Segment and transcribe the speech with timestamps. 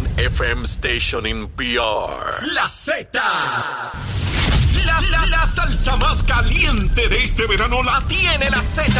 [0.00, 2.46] FM station in PR.
[2.54, 3.12] La Z.
[3.12, 8.90] La, la, la salsa más caliente de este verano la tiene la Z.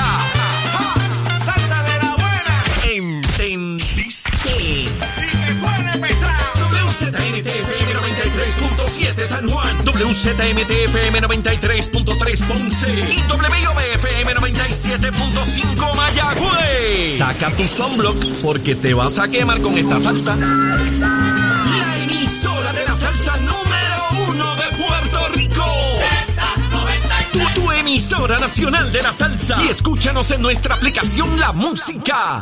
[1.45, 2.65] Salsa de la buena.
[2.95, 4.51] ¿Entendiste?
[4.61, 6.72] Y que suene pesado.
[6.93, 9.79] WZMTFM 93.7 San Juan.
[9.87, 12.89] WZMTFM 93.3 Ponce.
[12.91, 17.17] Y WIOBFM 97.5 Mayagüez.
[17.17, 20.37] Saca tu sunblock porque te vas a quemar con esta salsa.
[20.37, 25.65] La emisora de la salsa número uno de Puerto Rico.
[27.33, 29.63] Tu, tu emisora nacional de la salsa.
[29.65, 32.39] Y escúchanos en nuestra aplicación La Música.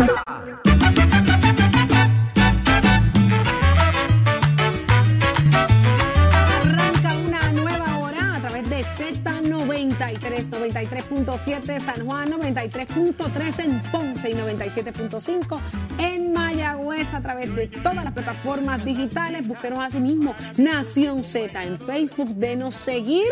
[10.40, 15.58] Z93, 93.7 San Juan, 93.3 en Ponce y 97.5
[15.98, 19.46] en Mayagüez a través de todas las plataformas digitales.
[19.46, 23.26] Búsquenos así mismo Nación Z en Facebook, denos seguir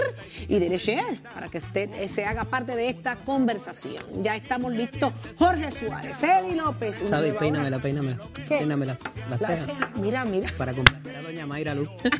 [0.48, 4.02] y dele share para que usted eh, se haga parte de esta conversación.
[4.22, 5.12] Ya estamos listos.
[5.38, 7.02] Jorge Suárez, Eli López.
[7.04, 8.18] Sabe, peínamela, peínamela.
[8.46, 8.58] ¿Qué?
[8.58, 8.98] Peínamela.
[9.30, 9.90] La, La ceja.
[9.96, 10.50] Mira, mira.
[10.58, 11.88] Para complacer a doña Mayra Luz.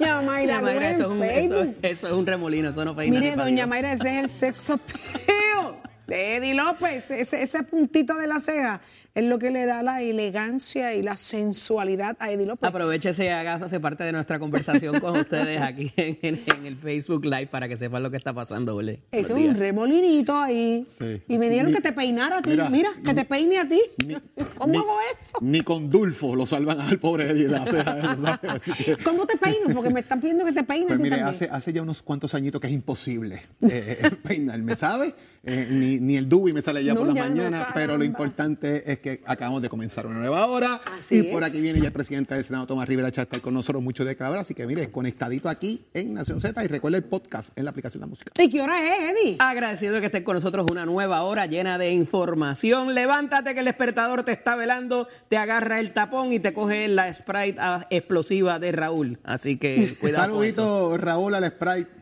[0.00, 1.76] Ya, Mayra, Doña Mayra, Luz en eso, es un, eso, Facebook.
[1.82, 3.18] eso es un remolino, eso no peina.
[3.18, 3.66] Mire, doña.
[3.66, 7.10] Mayra, ese es el sexo peo de Eddie López.
[7.10, 8.80] Ese puntito de la ceja
[9.18, 12.68] es lo que le da la elegancia y la sensualidad a Eddie López.
[12.68, 16.76] Aprovechese y haga hace parte de nuestra conversación con ustedes aquí en, en- en el
[16.76, 19.00] Facebook Live para que sepan lo que está pasando, ¿vale?
[19.10, 20.84] Ese es un remolinito ahí.
[20.88, 21.22] Sí.
[21.28, 22.50] Y me dieron Ni- que te peinara a ti.
[22.50, 23.80] Mira, Mira, que te peine a ti.
[24.06, 24.14] Ni-
[24.56, 25.38] ¿Cómo ni- hago eso?
[25.40, 28.98] Ni con Dulfo lo salvan al pobre Eddie ¿sabes?
[29.04, 29.74] ¿Cómo te peino?
[29.74, 31.34] Porque me están pidiendo que te peine a Pues ti mire, también.
[31.34, 35.14] hace, hace ya unos cuantos añitos que es imposible eh, peinarme, ¿sabe?
[35.44, 37.96] Eh, ni, ni el Dubi me sale ya No, por la ya no, mañana, pero
[37.96, 40.80] lo importante es que acabamos de comenzar una nueva hora.
[40.98, 41.50] Así y por es.
[41.50, 44.16] aquí viene ya el presidente del Senado, Tomás Rivera, a estar con nosotros mucho de
[44.16, 44.40] cada hora.
[44.40, 48.00] Así que mire, conectadito aquí en Nación Z y recuerde el podcast en la aplicación
[48.00, 48.32] de la música.
[48.38, 49.36] ¿Y qué hora es, Eddie?
[49.38, 52.94] Agradecido de que estén con nosotros una nueva hora llena de información.
[52.94, 57.12] Levántate que el despertador te está velando, te agarra el tapón y te coge la
[57.12, 59.18] Sprite ah, explosiva de Raúl.
[59.24, 60.26] Así que cuidado.
[60.26, 61.98] Saludito, Raúl, al Sprite.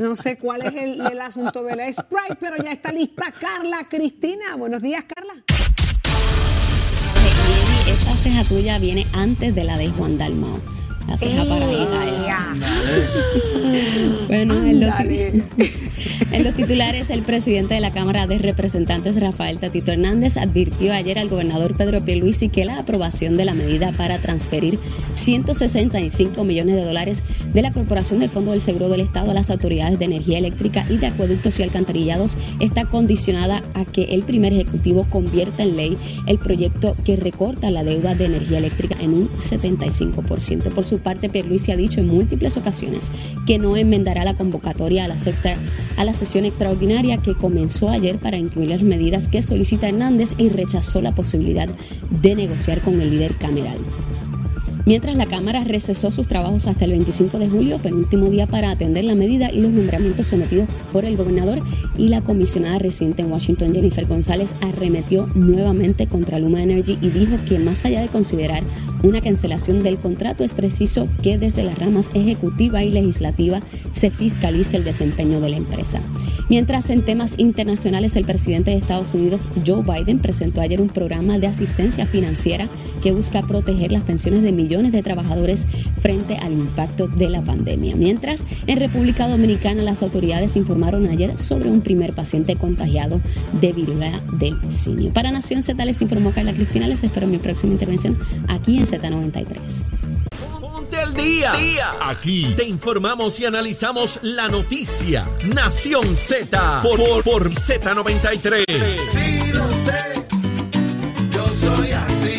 [0.00, 3.86] No sé cuál es el, el asunto de la Sprite, pero ya está lista Carla
[3.88, 4.56] Cristina.
[4.56, 5.34] Buenos días, Carla.
[7.88, 10.60] Esa ceja tuya viene antes de la de Juan Dalmao.
[11.08, 12.54] La ceja paradita esa.
[14.28, 14.94] Bueno, en los,
[16.32, 21.18] en los titulares, el presidente de la Cámara de Representantes, Rafael Tatito Hernández, advirtió ayer
[21.18, 24.78] al gobernador Pedro Pierluisi que la aprobación de la medida para transferir
[25.14, 29.50] 165 millones de dólares de la Corporación del Fondo del Seguro del Estado a las
[29.50, 34.52] autoridades de energía eléctrica y de acueductos y alcantarillados está condicionada a que el primer
[34.52, 39.28] ejecutivo convierta en ley el proyecto que recorta la deuda de energía eléctrica en un
[39.38, 40.70] 75%.
[40.72, 43.10] Por su parte, Pierluisi ha dicho en múltiples ocasiones
[43.46, 45.56] que no enmendará la convocatoria a la sexta
[45.96, 50.50] a la sesión extraordinaria que comenzó ayer para incluir las medidas que solicita Hernández y
[50.50, 51.70] rechazó la posibilidad
[52.10, 53.78] de negociar con el líder cameral.
[54.84, 59.04] Mientras la Cámara recesó sus trabajos hasta el 25 de julio, penúltimo día para atender
[59.04, 61.60] la medida y los nombramientos sometidos por el gobernador
[61.96, 67.36] y la comisionada residente en Washington, Jennifer González, arremetió nuevamente contra Luma Energy y dijo
[67.48, 68.64] que más allá de considerar
[69.04, 73.60] una cancelación del contrato, es preciso que desde las ramas ejecutiva y legislativa
[73.92, 76.00] se fiscalice el desempeño de la empresa.
[76.48, 81.38] Mientras en temas internacionales, el presidente de Estados Unidos, Joe Biden, presentó ayer un programa
[81.38, 82.68] de asistencia financiera
[83.00, 85.66] que busca proteger las pensiones de millones de trabajadores
[86.00, 87.94] frente al impacto de la pandemia.
[87.94, 93.20] Mientras, en República Dominicana, las autoridades informaron ayer sobre un primer paciente contagiado
[93.60, 95.12] de viruela del simio.
[95.12, 96.86] Para Nación Z les informó Carla Cristina.
[96.86, 98.18] Les espero en mi próxima intervención
[98.48, 99.46] aquí en Z93.
[100.60, 101.52] Ponte al día.
[102.00, 105.26] Aquí te informamos y analizamos la noticia.
[105.54, 108.64] Nación Z por, por, por Z93.
[109.10, 109.98] Sí, lo sé,
[111.30, 112.31] yo soy así,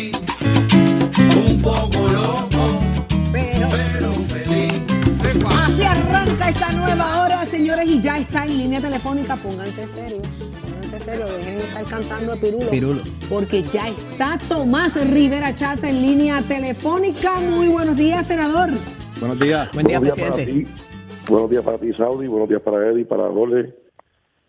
[6.54, 9.34] esta nueva hora, señores, y ya está en línea telefónica.
[9.36, 10.22] Pónganse serios,
[10.62, 12.70] pónganse serios, dejen de estar cantando de pirulo.
[12.70, 13.00] Pirulo.
[13.28, 17.40] Porque ya está Tomás Rivera Chats en línea telefónica.
[17.40, 18.70] Muy buenos días, senador.
[19.18, 19.68] Buenos días.
[19.72, 20.64] Buen día, Buenos días para presidente.
[20.68, 20.82] ti,
[21.28, 23.74] buenos días para ti, Saudi, buenos días para Eddie, para Jorge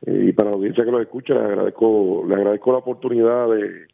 [0.06, 1.34] eh, y para la audiencia que los escucha.
[1.34, 3.88] Les agradezco, les agradezco la oportunidad de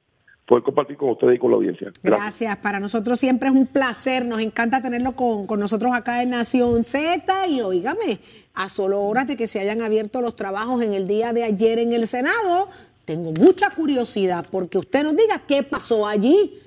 [0.51, 1.93] poder compartir con ustedes y con la audiencia.
[2.03, 2.57] Gracias.
[2.57, 4.25] Para nosotros siempre es un placer.
[4.25, 7.47] Nos encanta tenerlo con, con nosotros acá en Nación Z.
[7.47, 8.19] Y óigame,
[8.53, 11.79] a solo horas de que se hayan abierto los trabajos en el día de ayer
[11.79, 12.67] en el Senado,
[13.05, 16.59] tengo mucha curiosidad porque usted nos diga qué pasó allí.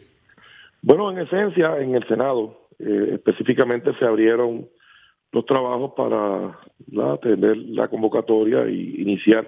[0.81, 4.67] Bueno, en esencia, en el Senado eh, específicamente se abrieron
[5.31, 7.21] los trabajos para ¿verdad?
[7.21, 9.47] tener la convocatoria y iniciar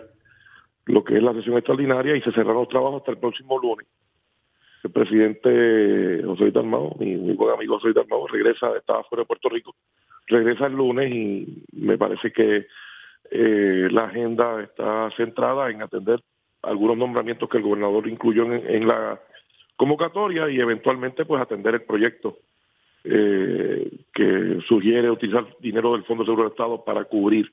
[0.85, 3.87] lo que es la sesión extraordinaria y se cerraron los trabajos hasta el próximo lunes.
[4.87, 9.49] El presidente José Dalmau, mi, mi buen amigo José Dalmau, regresa, estaba fuera de Puerto
[9.49, 9.75] Rico,
[10.29, 12.69] regresa el lunes y me parece que
[13.33, 16.21] eh, la agenda está centrada en atender
[16.63, 19.21] algunos nombramientos que el gobernador incluyó en, la
[19.75, 22.39] convocatoria y eventualmente pues atender el proyecto
[23.03, 27.53] eh, que sugiere utilizar dinero del Fondo de Seguro del Estado para cubrir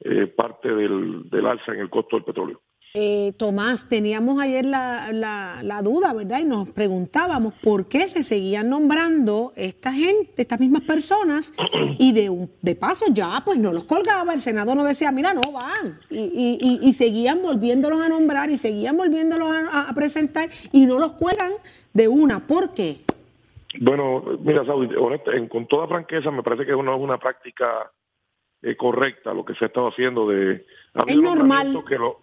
[0.00, 2.60] eh, parte del alza en el costo del petróleo.
[2.98, 6.38] Eh, Tomás, teníamos ayer la, la, la duda, ¿verdad?
[6.40, 11.52] Y nos preguntábamos por qué se seguían nombrando esta gente, estas mismas personas,
[11.98, 15.34] y de, un- de paso ya, pues no los colgaba, el Senado no decía, mira,
[15.34, 19.94] no van, y, y- y- y seguían volviéndolos a nombrar y seguían volviéndolos a, a
[19.94, 21.52] presentar y no los cuelgan
[21.92, 22.46] de una.
[22.46, 23.00] ¿Por qué?
[23.78, 24.88] Bueno, mira, Saudi,
[25.50, 27.92] con toda franqueza, me parece que no es una práctica
[28.62, 30.64] eh, correcta lo que se ha estado haciendo de...
[30.94, 31.84] ha Es normal.
[31.86, 32.20] Que lo,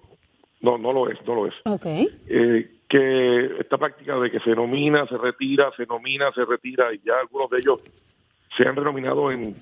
[0.63, 1.54] no, no lo es, no lo es.
[1.65, 1.86] Ok.
[1.86, 7.01] Eh, que esta práctica de que se nomina, se retira, se nomina, se retira, y
[7.04, 7.81] ya algunos de ellos
[8.56, 9.56] se han renominado en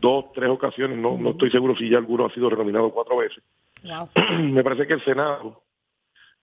[0.00, 3.44] dos, tres ocasiones, no, no estoy seguro si ya alguno ha sido renominado cuatro veces.
[3.82, 4.08] Wow.
[4.52, 5.62] me parece que el Senado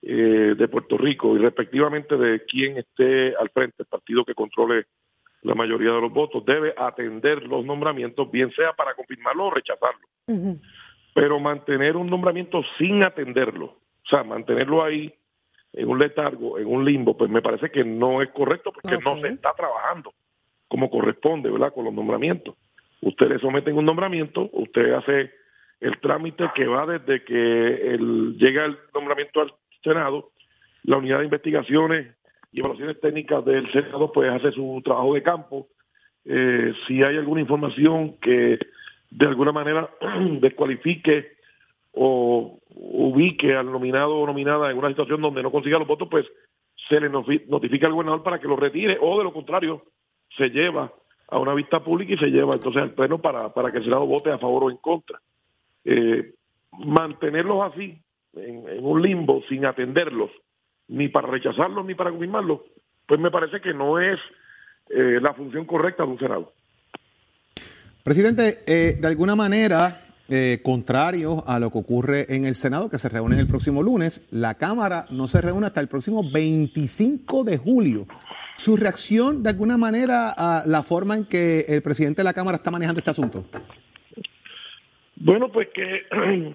[0.02, 4.86] eh, de Puerto Rico y respectivamente de quien esté al frente, el partido que controle
[5.42, 10.08] la mayoría de los votos, debe atender los nombramientos, bien sea para confirmarlo o rechazarlo.
[11.16, 15.14] Pero mantener un nombramiento sin atenderlo, o sea, mantenerlo ahí
[15.74, 19.18] en un letargo, en un limbo, pues me parece que no es correcto porque no
[19.18, 20.14] se está trabajando
[20.74, 21.72] como corresponde, ¿verdad?
[21.72, 22.56] Con los nombramientos.
[23.02, 25.32] Usted le someten un nombramiento, usted hace
[25.80, 29.54] el trámite que va desde que el, llega el nombramiento al
[29.84, 30.32] Senado,
[30.84, 32.16] la unidad de investigaciones
[32.52, 35.68] y evaluaciones técnicas del Senado pues hace su trabajo de campo.
[36.26, 38.58] Eh, si hay alguna información que
[39.12, 39.92] de alguna manera
[40.40, 41.34] descualifique
[41.92, 46.26] o ubique al nominado o nominada en una situación donde no consiga los votos, pues
[46.90, 49.84] se le notifica al gobernador para que lo retire o de lo contrario
[50.36, 50.92] se lleva
[51.28, 54.06] a una vista pública y se lleva entonces al pleno para, para que el Senado
[54.06, 55.20] vote a favor o en contra.
[55.86, 56.34] Eh,
[56.72, 57.98] mantenerlos así,
[58.36, 60.32] en, en un limbo, sin atenderlos,
[60.88, 62.62] ni para rechazarlos ni para confirmarlos,
[63.06, 64.20] pues me parece que no es
[64.90, 66.54] eh, la función correcta de un Senado.
[68.04, 72.98] Presidente, eh, de alguna manera, eh, contrario a lo que ocurre en el Senado, que
[72.98, 77.58] se reúne el próximo lunes, la Cámara no se reúne hasta el próximo 25 de
[77.58, 78.08] julio.
[78.56, 82.56] ¿Su reacción, de alguna manera, a la forma en que el presidente de la Cámara
[82.56, 83.44] está manejando este asunto?
[85.16, 86.04] Bueno, pues que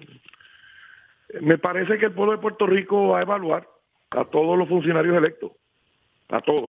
[1.41, 3.67] me parece que el pueblo de Puerto Rico va a evaluar
[4.11, 5.51] a todos los funcionarios electos,
[6.29, 6.65] a todos,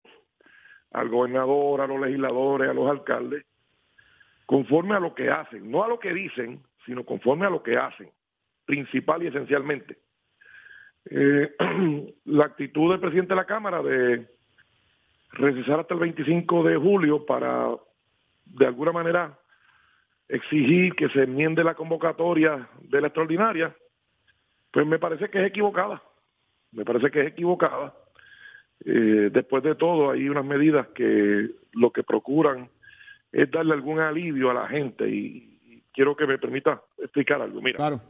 [0.93, 3.45] al gobernador, a los legisladores, a los alcaldes,
[4.47, 7.77] conforme a lo que hacen, no a lo que dicen, sino conforme a lo que
[7.77, 8.11] hacen,
[8.67, 9.99] principal y esencialmente.
[11.09, 11.55] Eh,
[12.25, 14.27] la actitud del presidente de la Cámara de
[15.35, 17.69] recesar hasta el 25 de julio para,
[18.45, 19.39] de alguna manera,
[20.27, 23.73] exigir que se enmiende la convocatoria de la extraordinaria,
[24.73, 26.03] pues me parece que es equivocada.
[26.73, 27.95] Me parece que es equivocada.
[28.85, 32.69] Eh, después de todo, hay unas medidas que lo que procuran
[33.31, 35.47] es darle algún alivio a la gente y,
[35.93, 37.61] quiero que me permita explicar algo.
[37.61, 38.01] Mira, Claro.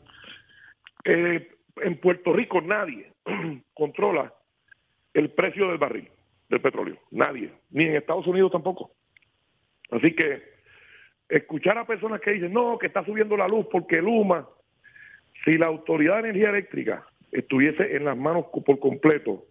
[1.04, 1.48] eh,
[1.82, 3.12] en Puerto Rico nadie
[3.74, 4.32] controla
[5.14, 6.08] el precio del barril
[6.48, 6.98] del petróleo.
[7.10, 7.52] Nadie.
[7.70, 8.92] Ni en Estados Unidos tampoco.
[9.90, 10.42] Así que
[11.28, 14.48] escuchar a personas que dicen, no, que está subiendo la luz porque Luma,
[15.44, 19.46] si la Autoridad de Energía Eléctrica estuviese en las manos por completo,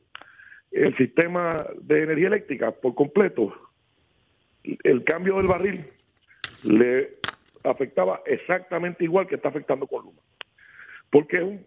[0.71, 3.53] el sistema de energía eléctrica por completo,
[4.63, 5.86] el cambio del barril
[6.63, 7.18] le
[7.63, 10.22] afectaba exactamente igual que está afectando con Luma.
[11.10, 11.66] Porque es un,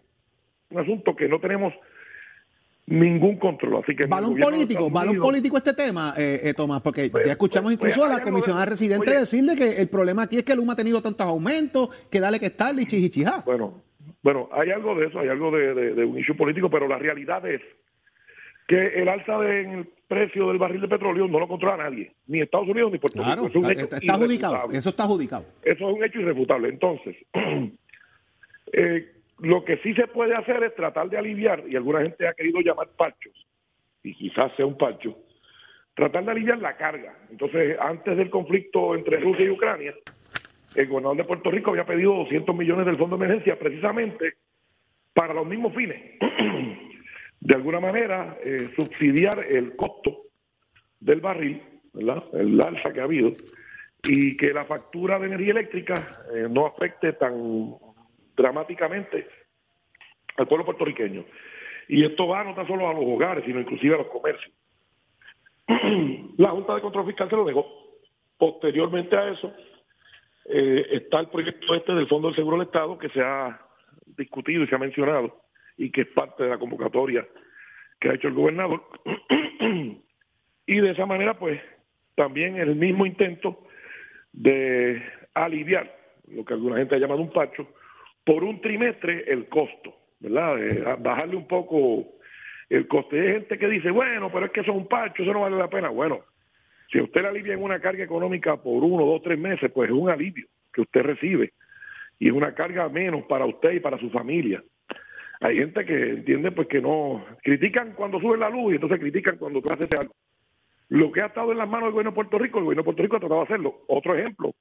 [0.71, 1.73] un asunto que no tenemos
[2.85, 3.81] ningún control.
[3.83, 7.75] Así que Balón político, balón político este tema, eh, eh, Tomás, porque Pues, ya escuchamos
[7.77, 9.19] pues, incluso pues, a la comisionada de- residente oye.
[9.21, 12.47] decirle que el problema aquí es que Luma ha tenido tantos aumentos, que dale que
[12.47, 13.41] estar, y chichichijá.
[13.45, 13.81] Bueno,
[14.21, 16.97] bueno, hay algo de eso, hay algo de, de- de un issue político, pero la
[16.97, 17.61] realidad es
[18.67, 22.67] que el alza del precio del barril de petróleo no lo controla nadie, ni Estados
[22.67, 23.47] Unidos ni Puerto Claro, Rico.
[23.47, 24.77] Es un está, hecho está adjudicado, irrefutable.
[24.77, 25.45] eso está adjudicado.
[25.63, 26.69] Eso es un hecho irrefutable.
[26.69, 27.15] Entonces,
[28.73, 32.33] eh, lo que sí se puede hacer es tratar de aliviar, y alguna gente ha
[32.33, 33.33] querido llamar parchos,
[34.03, 35.17] y quizás sea un parcho,
[35.95, 37.17] tratar de aliviar la carga.
[37.31, 39.93] Entonces, antes del conflicto entre Rusia y Ucrania,
[40.75, 44.33] el gobernador de Puerto Rico había pedido 200 millones del fondo de emergencia precisamente
[45.13, 46.01] para los mismos fines.
[47.43, 50.27] de alguna manera, eh, subsidiar el costo
[51.01, 52.23] del barril ¿verdad?
[52.33, 53.33] El alza que ha habido
[54.01, 57.75] y que la factura de energía eléctrica eh, no afecte tan
[58.35, 59.27] dramáticamente
[60.37, 61.25] al pueblo puertorriqueño.
[61.89, 64.53] Y esto va no tan solo a los hogares, sino inclusive a los comercios.
[66.37, 67.67] la Junta de Control Fiscal se lo dejó.
[68.37, 69.53] Posteriormente a eso,
[70.45, 73.59] eh, está el proyecto este del Fondo del Seguro del Estado que se ha
[74.17, 75.42] discutido y se ha mencionado
[75.77, 77.27] y que es parte de la convocatoria
[77.99, 78.83] que ha hecho el gobernador.
[80.67, 81.61] y de esa manera, pues,
[82.15, 83.65] también el mismo intento
[84.31, 85.01] de
[85.33, 85.95] aliviar
[86.27, 87.67] lo que alguna gente ha llamado un pacho,
[88.23, 90.97] por un trimestre el costo, ¿verdad?
[90.99, 92.05] Bajarle un poco
[92.69, 93.19] el coste.
[93.19, 95.57] Hay gente que dice, bueno, pero es que eso es un pacho, eso no vale
[95.57, 95.89] la pena.
[95.89, 96.21] Bueno,
[96.91, 99.95] si usted le alivia en una carga económica por uno, dos, tres meses, pues es
[99.95, 101.53] un alivio que usted recibe
[102.19, 104.63] y es una carga menos para usted y para su familia.
[105.43, 109.37] Hay gente que entiende pues que no critican cuando sube la luz y entonces critican
[109.37, 110.15] cuando tú haces algo.
[110.87, 112.85] Lo que ha estado en las manos del gobierno de Puerto Rico, el gobierno de
[112.85, 113.81] Puerto Rico ha tratado de hacerlo.
[113.89, 114.53] Otro ejemplo,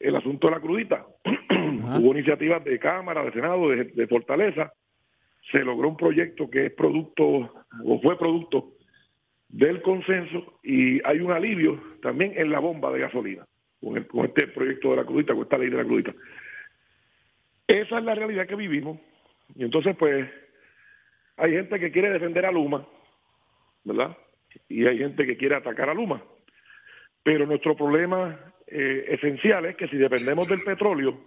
[0.00, 1.04] el asunto de la crudita.
[2.00, 4.72] Hubo iniciativas de Cámara, de Senado, de, Fortaleza.
[5.52, 7.52] Se logró un proyecto que es producto,
[7.84, 8.72] o fue producto
[9.50, 13.44] del consenso, y hay un alivio también en la bomba de gasolina,
[13.82, 16.14] con, con este proyecto de la crudita, con esta ley de la crudita.
[17.68, 18.98] Esa es la realidad que vivimos.
[19.54, 20.28] Y entonces, pues,
[21.36, 22.86] hay gente que quiere defender a Luma,
[23.84, 24.16] ¿verdad?
[24.68, 26.22] y hay gente que quiere atacar a Luma.
[27.22, 31.18] Pero nuestro problema eh, esencial es que si dependemos del petróleo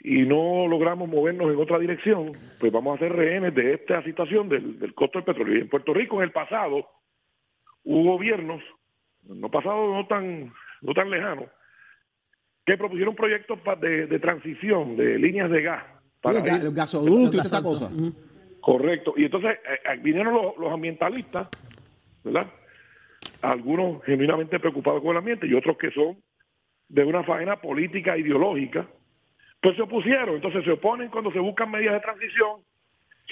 [0.00, 4.48] y no logramos movernos en otra dirección, pues vamos a ser rehenes de esta situación
[4.48, 5.56] del, costo del petróleo.
[5.56, 6.88] Y en Puerto Rico en el pasado
[7.84, 8.62] hubo gobiernos,
[9.22, 10.52] no pasado no tan,
[10.82, 11.46] no tan lejano,
[12.66, 15.84] que propusieron proyectos de, de transición de líneas de gas.
[16.22, 17.90] Para el, gasoducto y esta cosa.
[18.60, 19.14] Correcto.
[19.16, 21.48] Y entonces eh, eh, vinieron los ambientalistas
[22.24, 22.46] ¿verdad?
[23.40, 26.16] Algunos genuinamente preocupados con el ambiente y otros que son
[26.88, 28.86] de una faena política ideológica,
[29.60, 30.36] pues se opusieron.
[30.36, 32.60] Entonces se oponen cuando se buscan medidas de transición,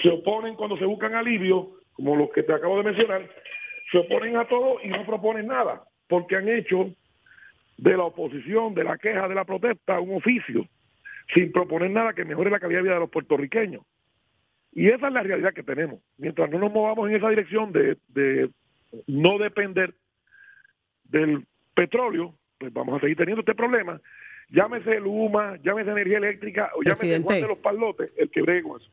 [0.01, 3.29] se oponen cuando se buscan alivios, como los que te acabo de mencionar,
[3.91, 6.93] se oponen a todo y no proponen nada, porque han hecho
[7.77, 10.65] de la oposición, de la queja, de la protesta, un oficio,
[11.33, 13.83] sin proponer nada que mejore la calidad de vida de los puertorriqueños.
[14.73, 15.99] Y esa es la realidad que tenemos.
[16.17, 18.49] Mientras no nos movamos en esa dirección de, de
[19.07, 19.93] no depender
[21.03, 23.99] del petróleo, pues vamos a seguir teniendo este problema.
[24.49, 28.89] Llámese Luma, llámese energía eléctrica o llámese Juan de los Palotes, el que brego eso.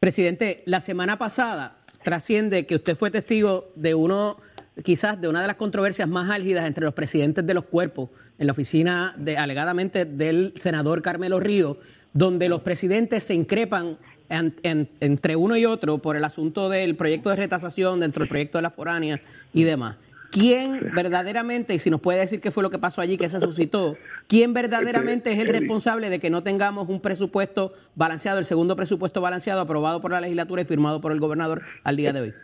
[0.00, 4.36] Presidente, la semana pasada trasciende que usted fue testigo de uno,
[4.82, 8.46] quizás de una de las controversias más álgidas entre los presidentes de los cuerpos en
[8.46, 11.78] la oficina de, alegadamente del senador Carmelo Río,
[12.12, 17.36] donde los presidentes se increpan entre uno y otro por el asunto del proyecto de
[17.36, 19.20] retasación dentro del proyecto de la foránea
[19.52, 19.96] y demás.
[20.32, 23.40] ¿Quién verdaderamente, y si nos puede decir qué fue lo que pasó allí, que se
[23.40, 28.76] suscitó, quién verdaderamente es el responsable de que no tengamos un presupuesto balanceado, el segundo
[28.76, 32.34] presupuesto balanceado aprobado por la legislatura y firmado por el gobernador al día de hoy?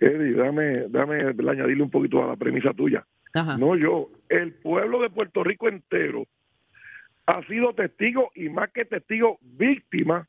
[0.00, 3.06] Eddie, dame, dame añadirle un poquito a la premisa tuya.
[3.58, 6.26] No yo, el pueblo de Puerto Rico entero
[7.26, 10.26] ha sido testigo y más que testigo víctima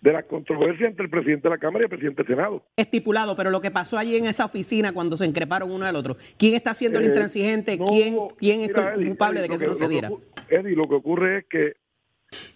[0.00, 2.64] de la controversia entre el presidente de la Cámara y el presidente del Senado.
[2.76, 6.16] Estipulado, pero lo que pasó allí en esa oficina cuando se increparon uno al otro,
[6.36, 7.78] ¿quién está siendo el eh, intransigente?
[7.78, 10.10] ¿Quién, quién es culpable de que, eso sucediera?
[10.48, 11.76] Eddie, lo que ocurre es que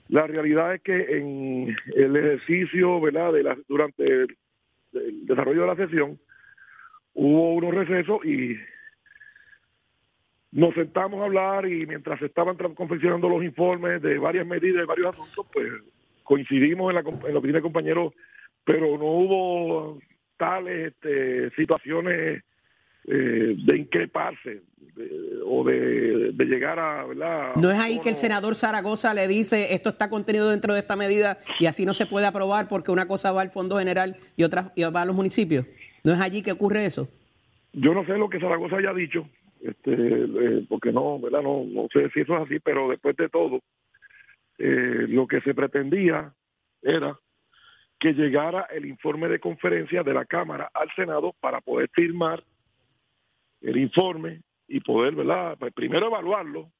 [0.09, 3.33] la realidad es que en el ejercicio, ¿verdad?
[3.33, 4.37] De la, durante el,
[5.27, 6.19] desarrollo de la sesión,
[7.17, 8.57] hubo unos recesos y
[10.53, 14.87] nos sentamos a hablar y mientras se estaban confeccionando los informes de varias medidas y
[14.87, 15.67] varios asuntos, pues
[16.23, 18.13] coincidimos en la, en la oficina de compañeros,
[18.65, 19.99] pero no hubo
[20.37, 22.43] tales este, situaciones
[23.09, 24.63] eh, de increparse
[25.47, 27.05] o de, llegar a...
[27.05, 27.55] ¿verdad?
[27.57, 30.97] ¿No es ahí que el senador Zaragoza le dice esto está contenido dentro de esta
[30.97, 34.43] medida y así no se puede aprobar porque una cosa va al Fondo General y
[34.43, 35.67] otra va a los municipios?
[36.07, 37.09] ¿No es allí que ocurre eso?
[37.73, 39.29] Yo no sé lo que Zaragoza haya dicho,
[39.61, 41.43] este, eh, porque no, ¿verdad?
[41.43, 43.61] No, no sé si eso es así, pero después de todo,
[44.57, 46.33] eh, lo que se pretendía
[46.81, 47.19] era
[47.99, 52.45] que llegara el informe de conferencia de la Cámara al Senado para poder firmar
[53.61, 55.57] el informe y poder, ¿verdad?
[55.59, 56.71] Pues primero evaluarlo,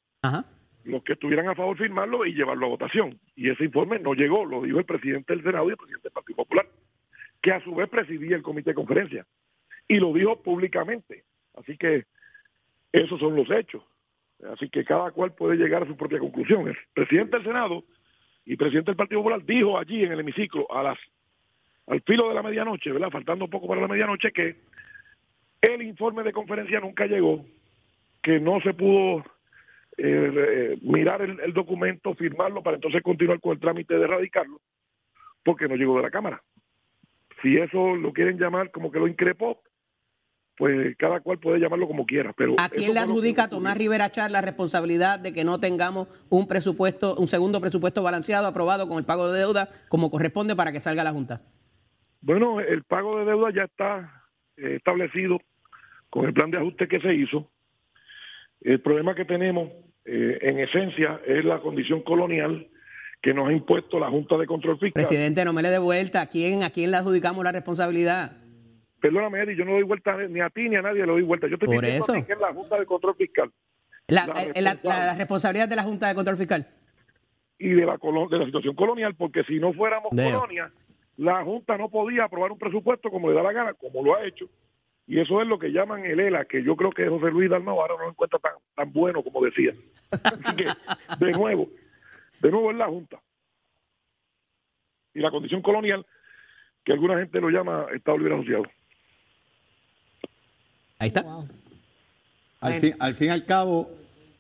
[0.85, 3.19] los que estuvieran a favor firmarlo y llevarlo a votación.
[3.35, 6.13] Y ese informe no llegó, lo dijo el presidente del Senado y el presidente del
[6.13, 6.69] Partido Popular,
[7.47, 9.25] que a su vez presidía el comité de conferencia.
[9.87, 11.23] Y lo dijo públicamente.
[11.55, 12.07] Así que
[12.91, 13.85] esos son los hechos.
[14.53, 16.67] Así que cada cual puede llegar a su propia conclusión.
[16.67, 17.85] El presidente del Senado
[18.45, 20.99] y presidente del Partido Popular dijo allí en el hemiciclo a las
[21.87, 23.11] al filo de la medianoche, ¿verdad?
[23.11, 24.57] Faltando poco para la medianoche que
[25.61, 27.47] El informe de conferencia nunca llegó,
[28.25, 29.21] que no se pudo
[29.99, 34.61] eh, eh, mirar el, el documento, firmarlo para entonces continuar con el trámite de erradicarlo,
[35.45, 36.43] porque no llegó de la Cámara.
[37.43, 39.61] Si eso lo quieren llamar como que lo increpó,
[40.57, 42.33] pues cada cual puede llamarlo como quiera.
[42.33, 43.49] Pero ¿A quién le adjudica a.
[43.49, 48.47] Tomás Rivera Char la responsabilidad de que no tengamos un presupuesto, un segundo presupuesto balanceado
[48.47, 51.43] aprobado con el pago de deuda como corresponde para que salga la Junta?
[52.23, 54.25] Bueno, el pago de deuda ya está
[54.57, 55.41] eh, establecido
[56.09, 57.51] con el plan de ajuste que se hizo.
[58.63, 59.71] El problema que tenemos,
[60.07, 62.69] eh, en esencia, es la condición colonial
[63.23, 64.93] que nos ha impuesto la Junta de Control Fiscal.
[65.05, 66.21] Presidente, no me le dé vuelta.
[66.23, 68.33] ¿A quién, ¿A quién le adjudicamos la responsabilidad?
[69.01, 71.47] Perdóname, Eddie, yo no doy vuelta ni a ti ni a nadie le doy vuelta.
[71.49, 72.27] Yo estoy Por diciendo a eso.
[72.27, 73.53] que es la Junta de Control Fiscal
[74.09, 76.67] La, La eh, la- la- la responsabilidad de la Junta de Control Fiscal.
[77.59, 77.99] y de la,
[78.31, 80.39] de la situación colonial, porque si no fuéramos Veo.
[80.41, 80.71] colonia,
[81.17, 84.25] la Junta no podía aprobar un presupuesto como le da la gana, como lo ha
[84.27, 84.47] hecho.
[85.07, 87.81] Y eso es lo que llaman el ELA, que yo creo que José Luis Dalmau
[87.81, 89.73] ahora no lo encuentra tan, tan bueno como decía.
[90.11, 90.67] Así que,
[91.25, 91.69] de nuevo,
[92.47, 93.21] de nuevo es la Junta.
[95.15, 96.07] Y la condición colonial,
[96.85, 98.65] que alguna gente lo llama Estado Libre Asociado.
[100.99, 101.25] Ahí está.
[102.61, 103.91] Al fin, al fin y al cabo,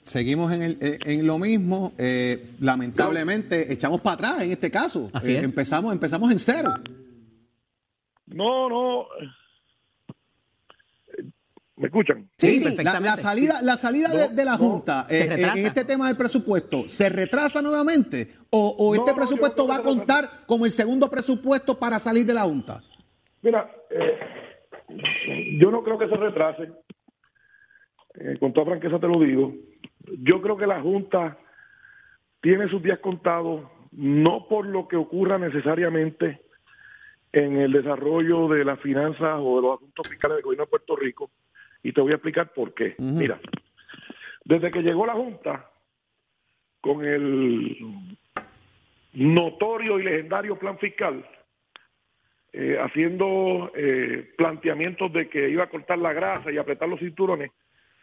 [0.03, 1.93] seguimos en, el- eh, en lo mismo.
[1.99, 5.11] eh, lamentablemente, echamos para atrás en este caso.
[5.13, 5.45] Así Eh, es.
[5.45, 6.75] Empezamos, empezamos en cero.
[8.27, 9.07] No, no.
[11.76, 12.28] ¿Me escuchan?
[12.37, 13.04] Sí, la, perfectamente.
[13.04, 15.61] la salida, la salida de, de la no, Junta eh, retrasa.
[15.61, 18.33] en este tema del presupuesto, ¿se retrasa nuevamente?
[18.50, 22.33] ¿O, este no, presupuesto no va a contar como el segundo presupuesto para salir de
[22.33, 22.83] la Junta?
[23.42, 26.73] Mira, eh, yo no creo que se retrase.
[28.14, 29.52] Eh, con toda franqueza te lo digo.
[30.23, 31.37] Yo creo que la Junta
[32.40, 36.40] tiene sus días contados, no por lo que ocurra necesariamente
[37.33, 40.97] en el desarrollo de las finanzas o de los asuntos fiscales del gobierno de Puerto
[40.97, 41.30] Rico,
[41.83, 42.95] y te voy a explicar por qué.
[42.99, 43.40] Mira,
[44.45, 45.71] desde que llegó la Junta
[46.80, 47.77] con el
[49.12, 51.29] notorio y legendario plan fiscal,
[52.53, 57.51] eh, haciendo eh, planteamientos de que iba a cortar la grasa y apretar los cinturones,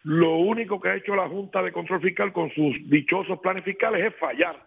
[0.04, 4.04] lo único que ha hecho la Junta de Control Fiscal con sus dichosos planes fiscales
[4.04, 4.64] es fallar,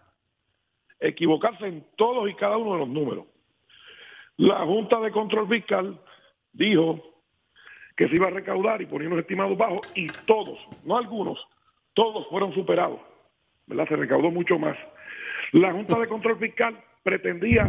[0.98, 3.26] equivocarse en todos y cada uno de los números.
[4.36, 6.00] La Junta de Control Fiscal
[6.52, 7.17] dijo
[7.98, 11.44] que se iba a recaudar y ponía unos estimados bajos y todos, no algunos,
[11.94, 13.00] todos fueron superados.
[13.66, 13.88] ¿verdad?
[13.88, 14.78] Se recaudó mucho más.
[15.50, 17.68] La Junta de Control Fiscal pretendía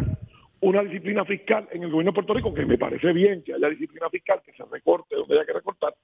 [0.60, 3.68] una disciplina fiscal en el gobierno de Puerto Rico, que me parece bien que haya
[3.70, 5.94] disciplina fiscal, que se recorte donde haya que recortar,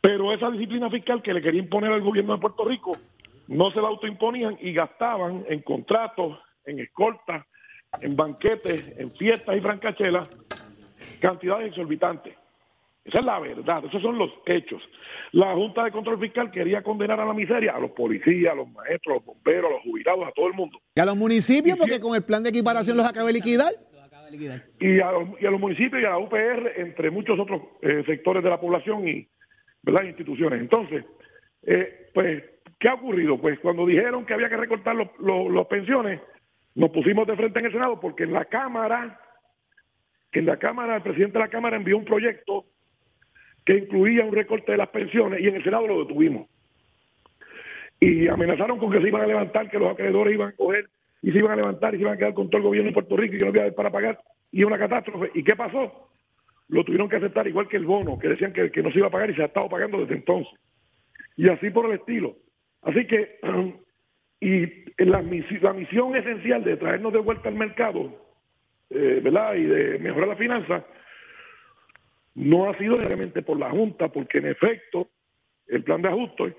[0.00, 2.92] pero esa disciplina fiscal que le quería imponer al gobierno de Puerto Rico
[3.48, 7.44] no se la autoimponían y gastaban en contratos, en escoltas,
[8.00, 10.30] en banquetes, en fiestas y francachelas,
[11.20, 12.36] cantidades exorbitantes.
[13.04, 14.82] Esa es la verdad, esos son los hechos.
[15.32, 18.68] La Junta de Control Fiscal quería condenar a la miseria a los policías, a los
[18.70, 20.78] maestros, a los bomberos, a los jubilados, a todo el mundo.
[20.94, 23.72] Y a los municipios, porque con el plan de equiparación los acaba de liquidar.
[24.78, 28.02] y a, los- y a los municipios y a la UPR, entre muchos otros eh,
[28.06, 29.26] sectores de la población y
[29.82, 30.02] ¿verdad?
[30.02, 30.60] instituciones.
[30.60, 31.02] Entonces,
[31.62, 32.44] eh, pues,
[32.78, 33.38] ¿qué ha ocurrido?
[33.40, 36.20] Pues cuando dijeron que había que recortar los, los- los pensiones,
[36.74, 39.18] nos pusimos de frente en el Senado porque en la Cámara,
[40.32, 42.66] en la Cámara, el presidente de la Cámara envió un proyecto
[43.68, 46.48] que incluía un recorte de las pensiones y en el Senado lo detuvimos.
[48.00, 50.88] Y amenazaron con que se iban a levantar, que los acreedores iban a coger
[51.20, 52.94] y se iban a levantar y se iban a quedar con todo el gobierno de
[52.94, 54.18] Puerto Rico y que no había para pagar
[54.50, 55.32] y una catástrofe.
[55.34, 56.08] ¿Y qué pasó?
[56.68, 59.10] Lo tuvieron que aceptar igual que el bono, que decían que, no se iba a
[59.10, 60.58] pagar y se ha estado pagando desde entonces.
[61.36, 62.36] Y así por el estilo.
[62.80, 63.38] Así que,
[64.40, 64.60] y
[65.04, 68.16] la, misi- la misión esencial de traernos de vuelta al mercado,
[68.88, 69.56] eh, ¿verdad?
[69.56, 70.86] Y de mejorar la finanza,
[72.38, 75.08] no ha sido realmente por la Junta, porque en efecto,
[75.66, 76.56] el plan de ajuste,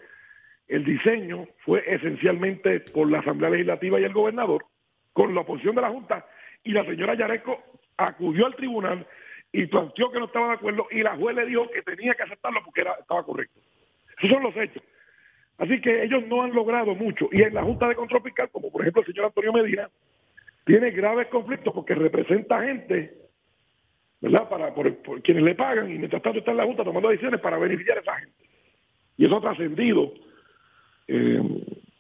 [0.68, 4.66] el diseño fue esencialmente por la Asamblea Legislativa y el gobernador,
[5.14, 6.26] con la oposición de la Junta,
[6.64, 7.64] y la señora Yareco
[7.96, 9.08] acudió al tribunal
[9.54, 12.24] y planteó que no estaba de acuerdo, y la juez le dijo que tenía que
[12.24, 13.60] aceptarlo porque era, estaba correcto.
[14.18, 14.84] Esos son los hechos.
[15.60, 17.30] Así que ellos no han logrado mucho.
[17.32, 19.90] Y en la Junta de Control como por ejemplo el señor Antonio Medina,
[20.66, 23.29] tiene graves conflictos porque representa gente,
[24.22, 24.50] ¿verdad?
[24.50, 27.40] Para, por, por quienes le pagan y mientras tanto está en la Junta tomando decisiones
[27.40, 28.36] para beneficiar a esa gente.
[29.18, 30.14] Y eso ha trascendido
[31.08, 31.42] eh,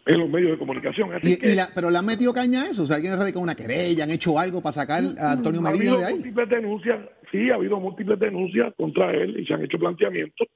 [0.05, 1.13] en los medios de comunicación.
[1.13, 2.83] Así Y- que y la- pero le han metido caña a eso.
[2.83, 5.71] O sea, alguien ha radicado una querella, han hecho algo para sacar a Antonio ha
[5.71, 6.13] Medina de ahí.
[6.15, 6.99] múltiples denuncias,
[7.31, 10.47] sí, ha habido múltiples denuncias contra él y se han hecho planteamientos.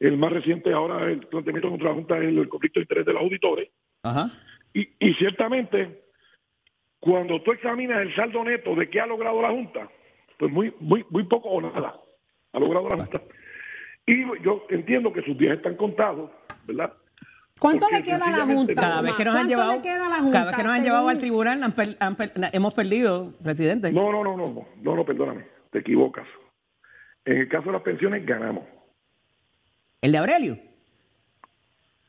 [0.00, 3.12] El más reciente ahora, el planteamiento contra la Junta es el conflicto de interés de
[3.12, 3.68] los auditores.
[4.02, 4.30] Ajá.
[4.74, 6.02] Y, y ciertamente,
[6.98, 9.88] cuando tú examinas el saldo neto de qué ha logrado la Junta,
[10.42, 11.94] pues muy, muy, muy poco o nada
[12.52, 13.22] ha logrado la Junta.
[14.06, 16.32] Y yo entiendo que sus días están contados,
[16.66, 16.92] ¿verdad?
[17.60, 18.74] ¿Cuánto Porque le queda a la Junta?
[18.74, 20.32] Cada vez que nos han ¿Cuánto llevado, le queda a la Junta?
[20.32, 23.38] cada vez que nos han llevado según- al tribunal han per- han per- hemos perdido,
[23.40, 23.92] presidente.
[23.92, 26.26] No, no, no, no, no, no, no, perdóname, te equivocas.
[27.24, 28.64] En el caso de las pensiones ganamos.
[30.00, 30.58] El de Aurelio.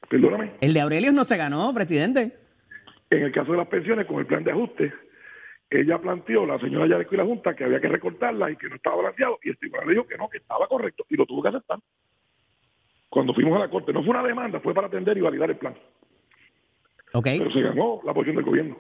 [0.10, 0.54] Perdóname.
[0.60, 2.36] El de Aurelio no se ganó, presidente.
[3.12, 4.92] En el caso de las pensiones, con el plan de ajuste,
[5.82, 8.76] ella planteó, la señora Yareco y la Junta, que había que recortarlas y que no
[8.76, 11.42] estaba balanceado, y el tribunal le dijo que no, que estaba correcto, y lo tuvo
[11.42, 11.80] que aceptar.
[13.10, 15.58] Cuando fuimos a la corte, no fue una demanda, fue para atender y validar el
[15.58, 15.76] plan.
[17.22, 18.78] Pero se ganó la posición del gobierno.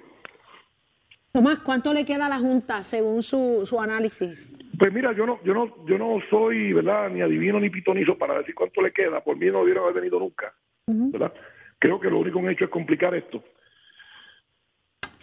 [1.31, 4.53] Tomás, ¿cuánto le queda a la Junta según su, su análisis?
[4.77, 7.09] Pues mira, yo no, yo no, yo no soy, ¿verdad?
[7.09, 9.23] Ni adivino ni pitonizo para decir cuánto le queda.
[9.23, 10.53] Por mí no haber venido nunca,
[10.87, 11.33] ¿verdad?
[11.79, 13.43] Creo que lo único que han hecho es complicar esto.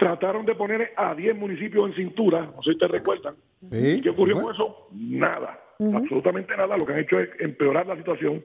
[0.00, 3.34] Trataron de poner a 10 municipios en cintura, no sé si te recuerdan.
[3.70, 4.88] Sí, ¿Y qué ocurrió sí con eso?
[4.92, 5.60] Nada,
[5.94, 6.76] absolutamente nada.
[6.78, 8.42] Lo que han hecho es empeorar la situación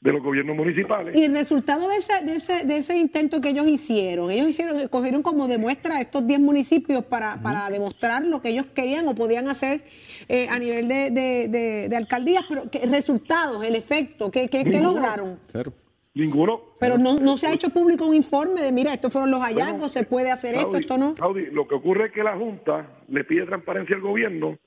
[0.00, 1.16] de los gobiernos municipales.
[1.16, 4.86] Y el resultado de ese, de ese, de ese intento que ellos hicieron, ellos hicieron,
[4.86, 9.48] cogieron como demuestra estos 10 municipios para, para demostrar lo que ellos querían o podían
[9.48, 9.82] hacer
[10.28, 14.62] eh, a nivel de, de, de- de alcaldías, pero ¿qué resultados, el efecto, ¿qué, qué,
[14.62, 14.92] qué Ninguno.
[14.92, 15.40] lograron?
[15.48, 15.72] Cero.
[16.16, 16.62] Ninguno.
[16.80, 19.92] Pero no, no se ha hecho público un informe de, mira, estos fueron los hallazgos,
[19.92, 21.14] se puede hacer esto, esto no.
[21.14, 24.58] Saudi, lo que ocurre es que la Junta le pide transparencia al gobierno,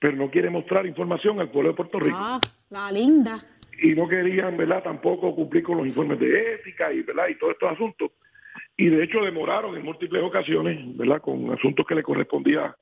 [0.00, 2.16] pero no quiere mostrar información al pueblo de Puerto Rico.
[2.18, 2.40] Ah,
[2.70, 3.38] la linda.
[3.82, 7.52] y no querían, ¿verdad?, tampoco cumplir con los informes de ética y, ¿verdad?, y todos
[7.52, 8.10] estos asuntos.
[8.76, 12.74] Y de hecho demoraron en múltiples ocasiones, ¿verdad?, con asuntos que le correspondía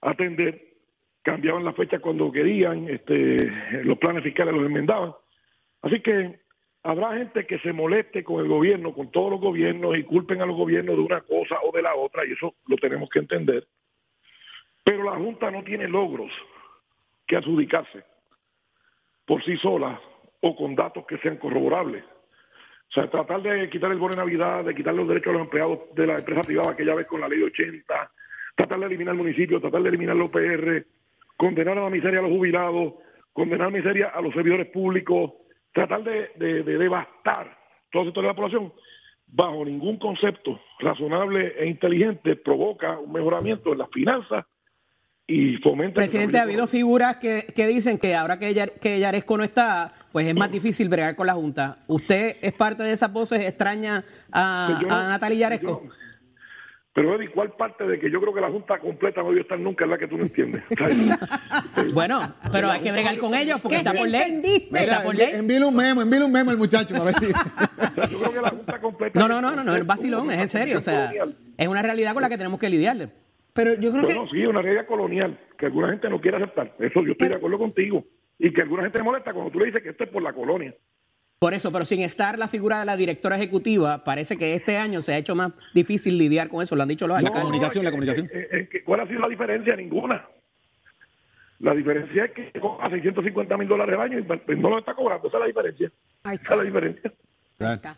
[0.00, 0.60] atender.
[1.22, 3.36] Cambiaban la fecha cuando querían, este,
[3.84, 5.12] los planes fiscales los enmendaban.
[5.82, 6.41] Así que
[6.82, 10.46] habrá gente que se moleste con el gobierno, con todos los gobiernos y culpen a
[10.46, 13.66] los gobiernos de una cosa o de la otra, y eso lo tenemos que entender.
[14.84, 16.30] Pero la Junta no tiene logros
[17.26, 18.04] que adjudicarse
[19.24, 20.00] por sí sola
[20.40, 22.04] o con datos que sean corroborables.
[22.04, 25.42] O sea, tratar de quitar el bono de Navidad, de quitar los derechos a los
[25.42, 28.10] empleados de la empresa privada que ya ves con la ley 80,
[28.56, 30.84] tratar de eliminar el municipio, tratar de eliminar los PR,
[31.36, 32.94] condenar a la miseria a los jubilados,
[33.32, 35.32] condenar a la miseria a los servidores públicos,
[35.72, 37.56] tratar de, de- de devastar
[37.90, 38.72] todo sector de la población,
[39.26, 44.44] bajo ningún concepto razonable e inteligente provoca un mejoramiento en las finanzas
[45.26, 46.00] y fomenta...
[46.00, 49.44] el Presidente, ha habido figuras que, que dicen que ahora que, Yar- que Yaresco no
[49.44, 51.78] está, pues es más difícil bregar con la Junta.
[51.86, 55.82] ¿Usted es parte de esas voces extrañas a, Pues yo a no- Natalia Yaresco?
[55.84, 55.90] yo-
[56.94, 59.58] Pero Eddie, ¿cuál parte de que yo creo que la Junta completa no debió estar
[59.58, 60.62] nunca es la que tú no entiendes?
[61.94, 62.20] Bueno,
[62.52, 64.20] pero hay que bregar con ellos porque ¿Qué está por ley.
[64.22, 64.78] entendiste?
[64.78, 65.30] Está por ley.
[65.34, 66.94] envíale un memo, envíale un memo al muchacho.
[66.96, 67.14] A ver
[68.10, 69.18] yo creo que la Junta completa...
[69.18, 70.78] No, no, no, no, no, es vacilón, es en serio.
[70.78, 71.10] O sea,
[71.56, 73.08] es una realidad con la que tenemos que lidiarle.
[73.54, 76.74] Pero yo creo Bueno, que sí, una realidad colonial que alguna gente no quiere aceptar.
[76.78, 78.04] Eso yo estoy de acuerdo contigo.
[78.38, 80.32] Y que alguna gente le molesta cuando tú le dices que esto es por la
[80.32, 80.74] colonia.
[81.42, 85.02] Por eso, pero sin estar la figura de la directora ejecutiva, parece que este año
[85.02, 87.42] se ha hecho más difícil lidiar con eso, lo han dicho los La alcaldes.
[87.42, 88.26] comunicación, la es que- comunicación.
[88.26, 89.74] es que- es que- ¿Cuál ha sido la diferencia?
[89.74, 90.24] Ninguna.
[91.58, 94.94] La diferencia es que cobra 650 mil dólares al año y pues, no lo está
[94.94, 95.26] cobrando.
[95.26, 95.90] Esa es la diferencia.
[96.22, 97.12] Ahí Esa es la diferencia.
[97.58, 97.96] está.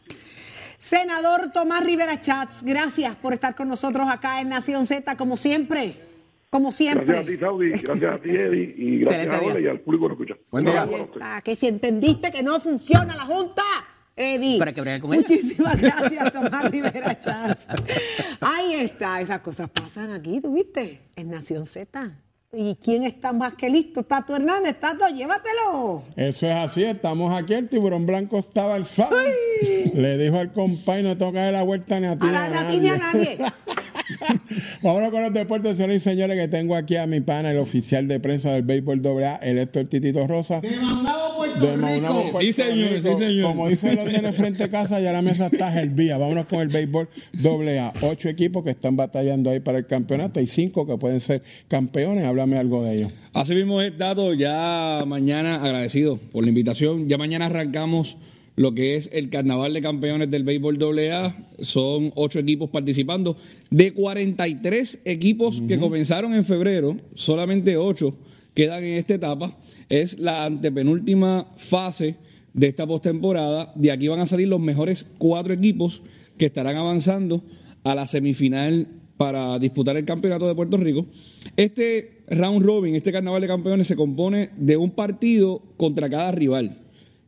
[0.78, 5.96] Senador Tomás Rivera Chats, gracias por estar con nosotros acá en Nación Z, como siempre.
[6.55, 7.38] Como Gracias a ti, siempre.
[7.40, 7.71] Saudi.
[7.71, 8.75] Gracias a ti, Eddie.
[8.79, 9.55] Y gracias Excelente a.
[9.55, 10.40] Ole y al público que nos escucha.
[10.53, 10.88] Buen día.
[11.12, 13.64] Está, que si entendiste que no funciona la Junta,
[14.14, 14.62] Eddie.
[14.62, 15.25] Hay que con ella.
[15.29, 17.67] Muchísimas gracias, Tomás Rivera Chats.
[18.40, 21.01] Ahí está, esas cosas pasan aquí, ¿tú viste?
[21.17, 22.21] En Nación Z.
[22.53, 24.05] ¿Y quién está más que listo?
[24.05, 26.05] Tato Hernández, Tato, llévatelo.
[26.14, 29.17] Eso es así, estamos aquí, el tiburón blanco estaba alzado.
[29.93, 32.51] Le dijo al compay, no toca de la vuelta ni a ti A la a
[32.51, 33.38] de aquí ni a nadie.
[34.83, 38.07] Vámonos con los deportes, señores y señores, que tengo aquí a mi pana, el oficial
[38.09, 40.61] de prensa del béisbol AA, el Héctor Titito Rosa.
[40.61, 42.31] Demandado Puerto Demandado Rico.
[42.33, 43.17] Puerto Sí, señor, Rico.
[43.17, 43.47] sí, señor.
[43.51, 46.19] Como dice los de frente a casa, ya la mesa está hervía.
[46.19, 47.09] Vámonos con el béisbol
[47.45, 47.93] AA.
[48.03, 52.25] Ocho equipos que están batallando ahí para el campeonato y cinco que pueden ser campeones.
[52.25, 53.12] Háblame algo de ellos.
[53.33, 57.09] Así mismo es, Tato, ya mañana agradecido por la invitación.
[57.09, 58.17] Ya mañana arrancamos
[58.57, 61.49] lo que es el Carnaval de Campeones del Béisbol AA.
[61.61, 63.37] Son ocho equipos participando.
[63.71, 68.17] De 43 equipos que comenzaron en febrero, solamente ocho
[68.55, 69.59] quedan en esta etapa.
[69.88, 72.17] Es la antepenúltima fase
[72.53, 73.73] de esta postemporada.
[73.75, 76.03] De aquí van a salir los mejores cuatro equipos
[76.38, 77.43] que estarán avanzando
[77.83, 78.87] a la semifinal
[79.17, 81.07] para disputar el campeonato de Puerto Rico.
[81.57, 86.84] Este round robin, este carnaval de campeones, se compone de un partido contra cada rival.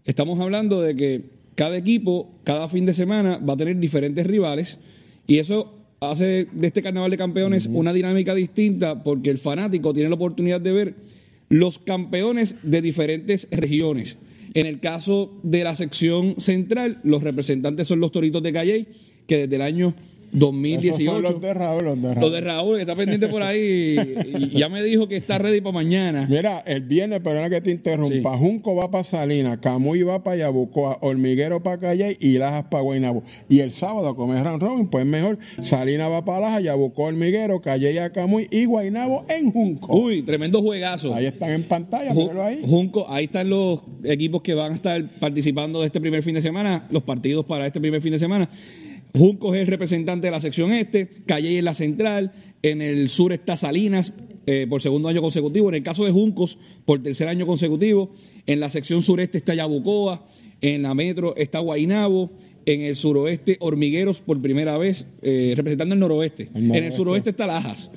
[0.07, 1.23] Estamos hablando de que
[1.57, 4.79] cada equipo, cada fin de semana, va a tener diferentes rivales
[5.27, 10.09] y eso hace de este carnaval de campeones una dinámica distinta porque el fanático tiene
[10.09, 10.95] la oportunidad de ver
[11.49, 14.17] los campeones de diferentes regiones.
[14.55, 18.87] En el caso de la sección central, los representantes son los Toritos de Calley,
[19.27, 19.95] que desde el año
[20.39, 20.95] 2018.
[21.03, 22.21] Esos son los de Raúl, los de Raúl.
[22.21, 23.97] Lo de Raúl, que está pendiente por ahí,
[24.39, 26.27] y ya me dijo que está ready para mañana.
[26.29, 30.99] Mira, el viernes, perdona que te interrumpa, Junco va para Salinas, Camuy va para Yabucoa,
[31.01, 33.23] Hormiguero para Calle y Lajas para Guaynabo.
[33.49, 37.61] Y el sábado, a comer round robin, pues mejor, Salinas va para Lajas, Yabucoa, Hormiguero,
[37.61, 39.97] Calle a Camuy y Guaynabo en Junco.
[39.97, 41.15] Uy, tremendo juegazo.
[41.15, 42.61] Ahí están en pantalla, Ju- míralo ahí.
[42.63, 46.43] Junco, ahí están los equipos que van a estar participando de este primer fin de
[46.43, 48.49] semana, los partidos para este primer fin de semana.
[49.17, 53.33] Junco es el representante de la sección este, Calle es la central, en el sur
[53.33, 54.13] está Salinas
[54.47, 58.13] eh, por segundo año consecutivo, en el caso de Juncos por tercer año consecutivo,
[58.47, 60.27] en la sección sureste está Yabucoa,
[60.61, 62.31] en la metro está Guainabo,
[62.67, 66.51] en el suroeste Hormigueros por primera vez, eh, representando el noroeste.
[66.53, 67.91] El En el suroeste está Lajas.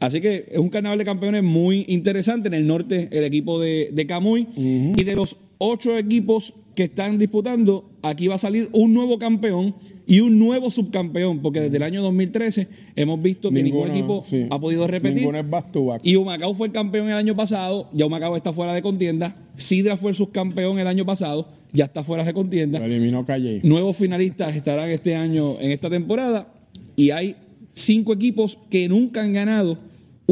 [0.00, 2.48] Así que es un carnaval de campeones muy interesante.
[2.48, 4.48] En el norte, el equipo de, de Camuy.
[4.54, 9.74] Y de los ocho equipos que están disputando, aquí va a salir un nuevo campeón
[10.06, 14.46] y un nuevo subcampeón, porque desde el año 2013 hemos visto que ningún equipo sí.
[14.50, 15.18] ha podido repetir.
[15.18, 16.00] Ninguno es back to back.
[16.04, 19.36] Y Humacao fue el campeón el año pasado, ya Humacao está fuera de contienda.
[19.56, 22.78] Sidra fue el subcampeón el año pasado, ya está fuera de contienda.
[22.78, 23.60] Lo eliminó Calle.
[23.62, 26.52] Nuevos finalistas estarán este año en esta temporada
[26.96, 27.36] y hay
[27.72, 29.78] cinco equipos que nunca han ganado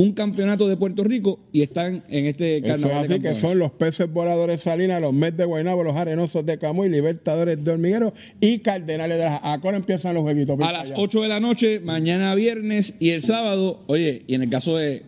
[0.02, 3.14] un campeonato de Puerto Rico y están en este Eso es carnaval de así que
[3.28, 3.38] campeones.
[3.38, 7.70] son los peces voladores Salinas, los Mets de Guaynabo, los Arenosos de Camuy, Libertadores de
[7.70, 9.40] Hormiguero y Cardenales de las.
[9.42, 10.58] Ahora empiezan los jueguitos.
[10.60, 10.94] A las allá.
[10.98, 15.02] 8 de la noche, mañana viernes y el sábado, oye, y en el caso de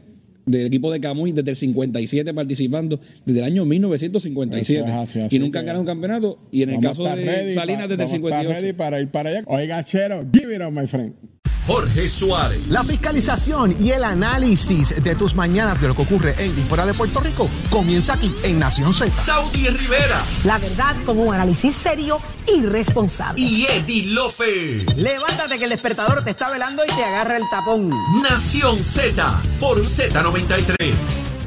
[0.44, 5.20] del equipo de Camuy desde el 57 participando desde el año 1957 Eso es así,
[5.20, 8.02] así y nunca han que- ganado un campeonato y en el caso de Salinas desde
[8.02, 9.42] el vamos a estar 58 ready para ir para allá.
[9.46, 11.14] Oiga, Chero, give it up, my friend.
[11.66, 12.66] Jorge Suárez.
[12.68, 16.84] La fiscalización y el análisis de tus mañanas de lo que ocurre en y fuera
[16.86, 19.10] de Puerto Rico comienza aquí en Nación Z.
[19.12, 20.20] Saudi Rivera.
[20.44, 23.40] La verdad con un análisis serio y responsable.
[23.40, 24.96] Y Eddie López.
[24.96, 27.90] Levántate que el despertador te está velando y te agarra el tapón.
[28.22, 31.41] Nación Z por Z93.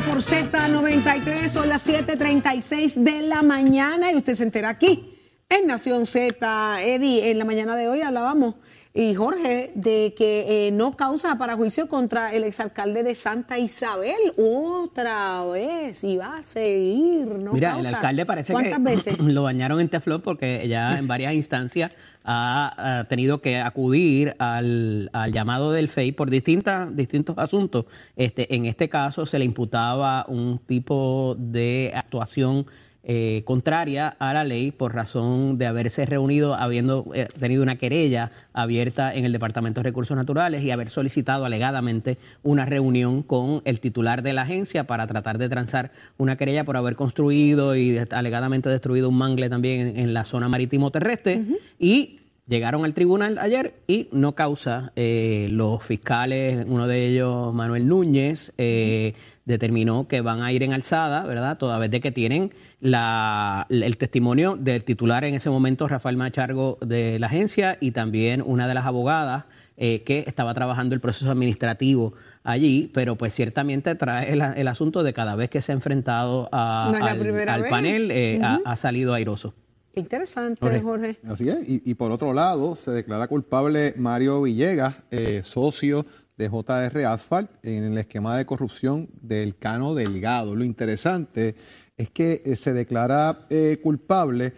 [0.00, 5.18] Por Z93, son las 7:36 de la mañana y usted se entera aquí
[5.50, 6.82] en Nación Z.
[6.82, 8.54] Eddie, en la mañana de hoy hablábamos
[8.94, 14.34] y Jorge de que eh, no causa para juicio contra el exalcalde de Santa Isabel.
[14.36, 17.26] Otra vez y va a seguir.
[17.42, 17.88] No Mira, causa.
[17.88, 23.04] el alcalde parece que lo bañaron en teflón porque ya en varias instancias ha, ha
[23.04, 27.86] tenido que acudir al, al llamado del FEI por distintas, distintos asuntos.
[28.16, 32.66] Este, en este caso se le imputaba un tipo de actuación
[33.04, 38.30] eh, contraria a la ley por razón de haberse reunido, habiendo eh, tenido una querella
[38.52, 43.80] abierta en el Departamento de Recursos Naturales y haber solicitado alegadamente una reunión con el
[43.80, 48.68] titular de la agencia para tratar de transar una querella por haber construido y alegadamente
[48.68, 51.42] destruido un mangle también en, en la zona marítimo terrestre.
[51.78, 57.88] Y llegaron al tribunal ayer y no causa eh, los fiscales, uno de ellos Manuel
[57.88, 61.58] Núñez, eh, determinó que van a ir en alzada, ¿verdad?
[61.58, 66.78] Toda vez de que tienen la, el testimonio del titular en ese momento, Rafael Machargo,
[66.84, 69.44] de la agencia, y también una de las abogadas
[69.76, 75.04] eh, que estaba trabajando el proceso administrativo allí, pero pues ciertamente trae el, el asunto
[75.04, 77.70] de cada vez que se ha enfrentado a- No al, primera al vez.
[77.70, 79.54] panel, eh, ha- salido airoso.
[79.94, 80.80] Qué interesante, Jorge.
[80.80, 81.16] Jorge.
[81.26, 81.68] Así es.
[81.68, 86.04] Y, y por otro lado, se declara culpable Mario Villegas, eh, socio
[86.36, 90.54] de JR Asphalt, en el esquema de corrupción del Cano Delgado.
[90.54, 91.54] Lo interesante
[91.96, 94.54] es que eh, se declara eh, culpable,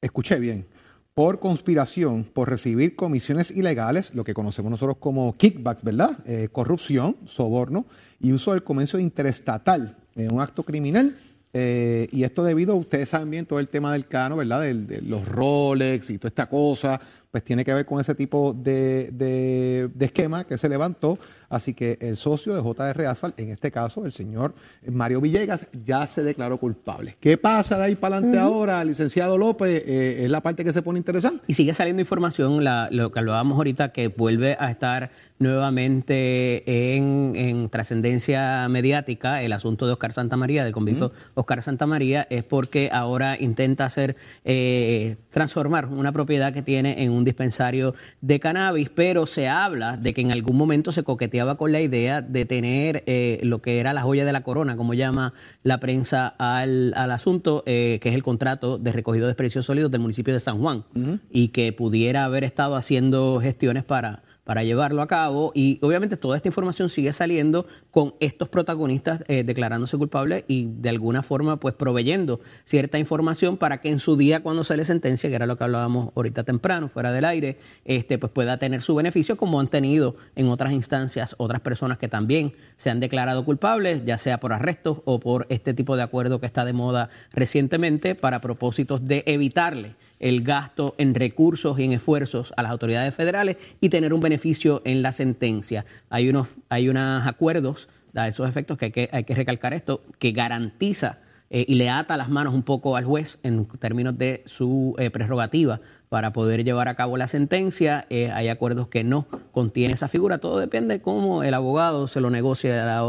[0.00, 0.66] escuché bien,
[1.14, 6.18] por conspiración, por recibir comisiones ilegales, lo que conocemos nosotros como kickbacks, ¿verdad?
[6.26, 7.86] Eh, corrupción, soborno
[8.20, 11.16] y uso del comercio interestatal en un acto criminal.
[11.50, 14.60] Y esto debido, ustedes saben bien, todo el tema del cano, ¿verdad?
[14.60, 19.10] De, los Rolex y toda esta cosa, pues tiene que ver con ese tipo de,
[19.12, 21.18] de- de esquema que se levantó.
[21.50, 24.54] Así que el socio de JR Asphalt, en este caso el señor
[24.86, 27.16] Mario Villegas, ya se declaró culpable.
[27.20, 29.82] ¿Qué pasa de ahí para adelante ahora, licenciado López?
[29.86, 31.44] Eh, es la parte que se pone interesante.
[31.46, 37.32] Y sigue saliendo información, la- lo que hablábamos ahorita, que vuelve a estar nuevamente en,
[37.36, 43.36] en trascendencia mediática el asunto de Oscar Santamaría, del convicto Oscar Santamaría, es porque ahora
[43.40, 49.48] intenta hacer, eh, transformar una propiedad que tiene en un dispensario de cannabis, pero se
[49.48, 53.60] habla de que en algún momento se coqueteaba con la idea de tener eh, lo
[53.60, 57.98] que era la joya de la corona, como llama la prensa al, al asunto, eh,
[58.00, 60.84] que es el contrato de recogido de desperdicios sólidos del municipio de San Juan,
[61.30, 66.34] y que pudiera haber estado haciendo gestiones para para llevarlo a cabo y obviamente toda
[66.34, 71.74] esta información sigue saliendo con estos protagonistas eh, declarándose culpables y de alguna forma pues
[71.74, 75.58] proveyendo cierta información para que en su día cuando se le sentencia, que era lo
[75.58, 79.68] que hablábamos ahorita temprano, fuera del aire, este pues pueda tener su beneficio como han
[79.68, 84.54] tenido en otras instancias otras personas que también se han declarado culpables, ya sea por
[84.54, 89.24] arrestos o por este tipo de acuerdo que está de moda recientemente para propósitos de
[89.26, 94.20] evitarle el gasto en recursos y en esfuerzos a las autoridades federales y tener un
[94.20, 95.84] beneficio en la sentencia.
[96.10, 100.02] Hay unos, hay unos acuerdos a esos efectos que hay que, hay que recalcar esto,
[100.18, 101.18] que garantiza
[101.50, 105.10] eh, y le ata las manos un poco al juez en términos de su eh,
[105.10, 108.06] prerrogativa para poder llevar a cabo la sentencia.
[108.10, 110.38] Eh, hay acuerdos que no contienen esa figura.
[110.38, 113.04] Todo depende de cómo el abogado se lo negocie a la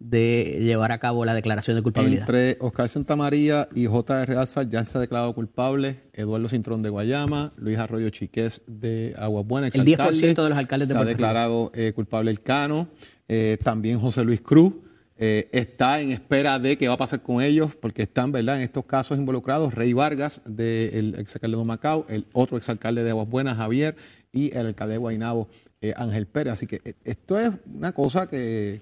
[0.00, 2.22] de llevar a cabo la declaración de culpabilidad.
[2.22, 4.36] Entre Oscar Santamaría y J.R.
[4.36, 6.02] Asfalt ya se ha declarado culpable.
[6.12, 9.74] Eduardo Cintrón de Guayama, Luis Arroyo Chiqués de Aguas Buenas.
[9.74, 10.34] El 10% exalcalde.
[10.34, 12.88] de los alcaldes de Se ha declarado eh, culpable el Cano.
[13.28, 14.72] Eh, también José Luis Cruz.
[15.20, 18.62] eh, está en espera de qué va a pasar con ellos, porque están, ¿verdad?, en
[18.62, 23.56] estos casos involucrados Rey Vargas, del exalcalde de Macao, el otro exalcalde de Aguas Buenas,
[23.56, 23.96] Javier,
[24.32, 25.48] y el alcalde de Guaynabo,
[25.80, 26.52] eh, Ángel Pérez.
[26.54, 28.80] Así que eh, esto es una cosa que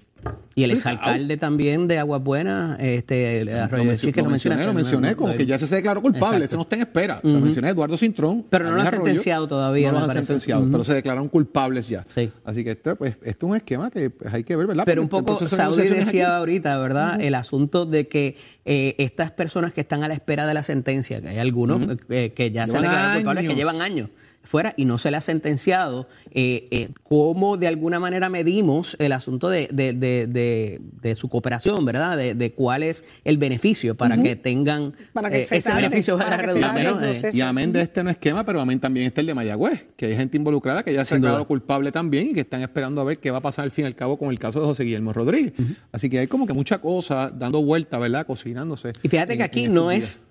[0.55, 4.65] Y el exalcalde también de Aguas Buenas, este, el Arroyo lo, mencio- Chique, lo mencioné,
[4.65, 6.45] lo mencioné, como que ya se declaró culpable, Exacto.
[6.45, 7.21] ese no está en espera.
[7.21, 7.39] Sea, Ujú.
[7.41, 8.43] mencioné a Eduardo Cintrón.
[8.49, 11.87] Pero no lo han Arroyo, sentenciado todavía, No lo han sentenciado, pero se declararon culpables
[11.87, 12.03] ya.
[12.43, 14.83] Así que esto, pues, esto es un esquema que pues, hay que ver, ¿verdad?
[14.85, 17.21] Pero un Porque el poco, Saudi decía aquí- ahorita, ¿verdad?
[17.21, 21.21] El asunto de que eh, estas personas que están a la espera de la sentencia,
[21.21, 21.79] que hay algunos
[22.09, 24.09] eh, que ya se Llevan declararon culpables, que llevan años
[24.47, 29.11] fuera y no se le ha sentenciado, eh, eh, ¿cómo de alguna manera medimos el
[29.11, 32.17] asunto de, de- de- de- de su cooperación, ¿verdad?
[32.17, 35.83] De, de cuál es el beneficio para que tengan Para que eh, se ese tarde,
[35.83, 37.03] beneficio para para que ¿no?
[37.05, 37.29] Eh.
[37.33, 40.15] Y amén de este no esquema, pero amén también está el de Mayagüez, que hay
[40.15, 43.19] gente involucrada que ya se ha declarado culpable también y que están esperando a ver
[43.19, 45.13] qué va a pasar al fin y al cabo con el caso de José Guillermo
[45.13, 45.53] Rodríguez.
[45.91, 48.25] Así que hay como que mucha cosa dando vuelta, ¿verdad?
[48.25, 48.91] Cocinándose.
[49.03, 50.21] Y fíjate en- que aquí no es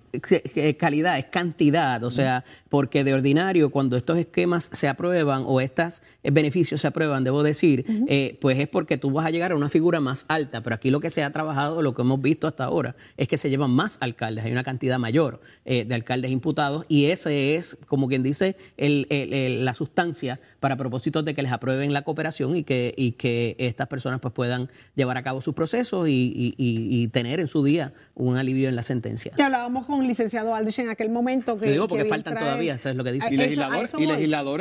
[0.77, 6.01] calidad, es cantidad, o sea, porque de ordinario cuando estos esquemas se aprueban o estos
[6.23, 9.69] beneficios se aprueban, debo decir, eh, pues es porque tú vas a llegar a una
[9.69, 12.65] figura más alta, pero aquí lo que se ha trabajado, lo que hemos visto hasta
[12.65, 16.85] ahora, es que se llevan más alcaldes, hay una cantidad mayor eh, de alcaldes imputados
[16.87, 21.41] y ese es, como quien dice, el- el- el- la sustancia para propósitos de que
[21.41, 25.41] les aprueben la cooperación y que, y que estas personas pues puedan llevar a cabo
[25.41, 29.31] sus procesos y- y tener en su día un alivio en la sentencia.
[29.37, 31.65] Ya hablábamos con el licenciado Aldrich en aquel momento que.
[31.67, 33.27] Te digo que porque faltan todavía, eso es lo que dice.
[33.27, 34.05] A- Y, legisladores, y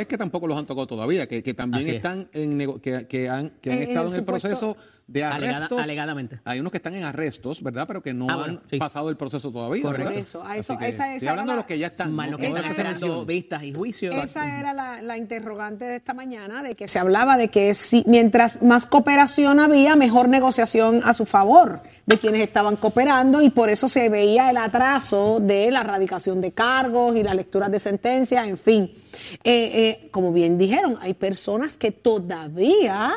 [0.06, 1.96] que tampoco los han tocado todavía, que, que también Así es.
[1.96, 4.76] están en que, que han, que han En- en estado el en el supuesto- proceso
[5.08, 5.80] de Alegada- arrestos.
[5.80, 6.40] alegadamente.
[6.44, 7.86] Hay unos que están en arrestos, ¿verdad?
[7.86, 8.76] Pero que no Ah, han sí.
[8.76, 9.82] pasado el proceso todavía.
[9.82, 10.04] Correcto.
[10.08, 10.20] ¿verdad?
[10.20, 12.12] Eso, a eso- Así que esa- estoy esa hablando de los que ya están.
[12.12, 12.38] Más ¿no?
[12.38, 14.14] que están los esperando se vistas y juicios.
[14.16, 18.02] Esa era la, la interrogante de esta mañana, de que se hablaba de que si,
[18.08, 23.70] mientras más cooperación había, mejor negociación a su favor de quienes estaban cooperando y por
[23.70, 28.46] eso se veía el atraso de la erradicación de cargos y las lecturas de sentencias,
[28.46, 28.90] en fin.
[29.44, 33.12] Eh, eh, como bien dijeron, hay personas que todavía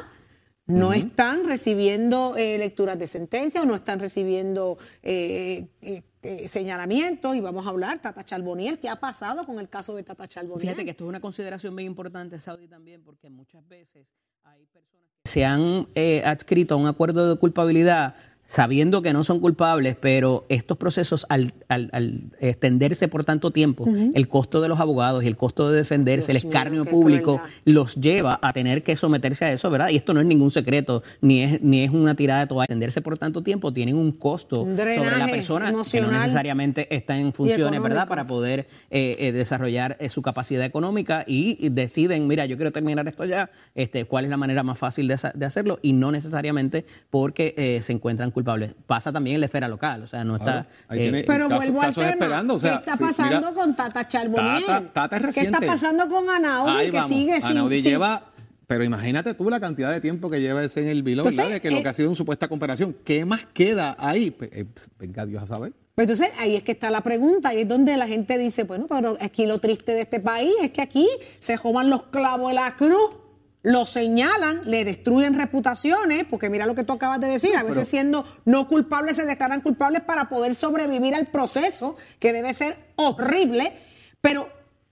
[0.70, 7.34] no están recibiendo eh, lecturas de sentencia o no están recibiendo eh, eh, eh, señalamientos
[7.36, 10.62] y vamos a hablar, Tata Charboniel, ¿qué ha pasado con el caso de Tata Charboniel?
[10.62, 14.06] Fíjate que esto es una consideración muy importante, Saudi, también, porque muchas veces
[14.44, 18.16] hay personas que se han eh, adscrito a un acuerdo de culpabilidad
[18.50, 23.86] sabiendo que no son culpables, pero estos procesos al, al- al extenderse por tanto tiempo,
[24.16, 27.36] el costo de los abogados y el costo de defenderse, Dios el escarnio mío, público,
[27.38, 27.56] crueldad.
[27.66, 29.90] los lleva a tener que someterse a eso, ¿verdad?
[29.90, 32.64] Y esto no es ningún secreto, ni es, ni es una tirada de toalla.
[32.66, 37.20] Extenderse por tanto tiempo tienen un costo Un sobre la persona que no necesariamente está
[37.20, 38.08] en funciones, ¿verdad?
[38.08, 43.08] Para poder eh, eh, desarrollar eh, su capacidad económica y, deciden, mira, yo quiero terminar
[43.08, 45.78] esto ya, este, ¿cuál es la manera más fácil de, de hacerlo?
[45.84, 48.72] Y no necesariamente porque eh, se encuentran culpables.
[48.88, 50.46] Pasa también en la esfera local, o sea, no está...
[50.64, 52.10] Claro, ahí eh, tiene- Pero vuelvo al tema.
[52.10, 54.64] esperando, o sea, ¿Qué está mira, pasando con Tata Charboniel?
[54.66, 57.10] Tata- Tata es ¿Qué está pasando con Anaudi Ahí que vamos.
[57.10, 58.24] sigue sin, Anaudi sin- lleva,
[58.68, 61.50] pero imagínate tú la cantidad de tiempo que lleva ese en el vilo, ¿verdad?
[61.50, 62.96] De que lo eh, que ha sido una supuesta comparación.
[63.04, 64.36] ¿Qué más queda ahí?
[64.42, 64.66] Eh,
[65.00, 65.74] venga Dios a saber.
[65.96, 68.86] Pues entonces ahí es que está la pregunta, y es donde la gente dice, bueno,
[68.88, 71.06] pero aquí lo triste de este país es que aquí
[71.40, 73.12] se joman los clavos de la cruz,
[73.62, 77.88] lo señalan, le destruyen reputaciones, porque mira lo que tú acabas de decir, a veces
[77.88, 83.74] siendo no culpables se declaran culpables para poder sobrevivir al proceso, que debe ser horrible,
[84.22, 84.50] pero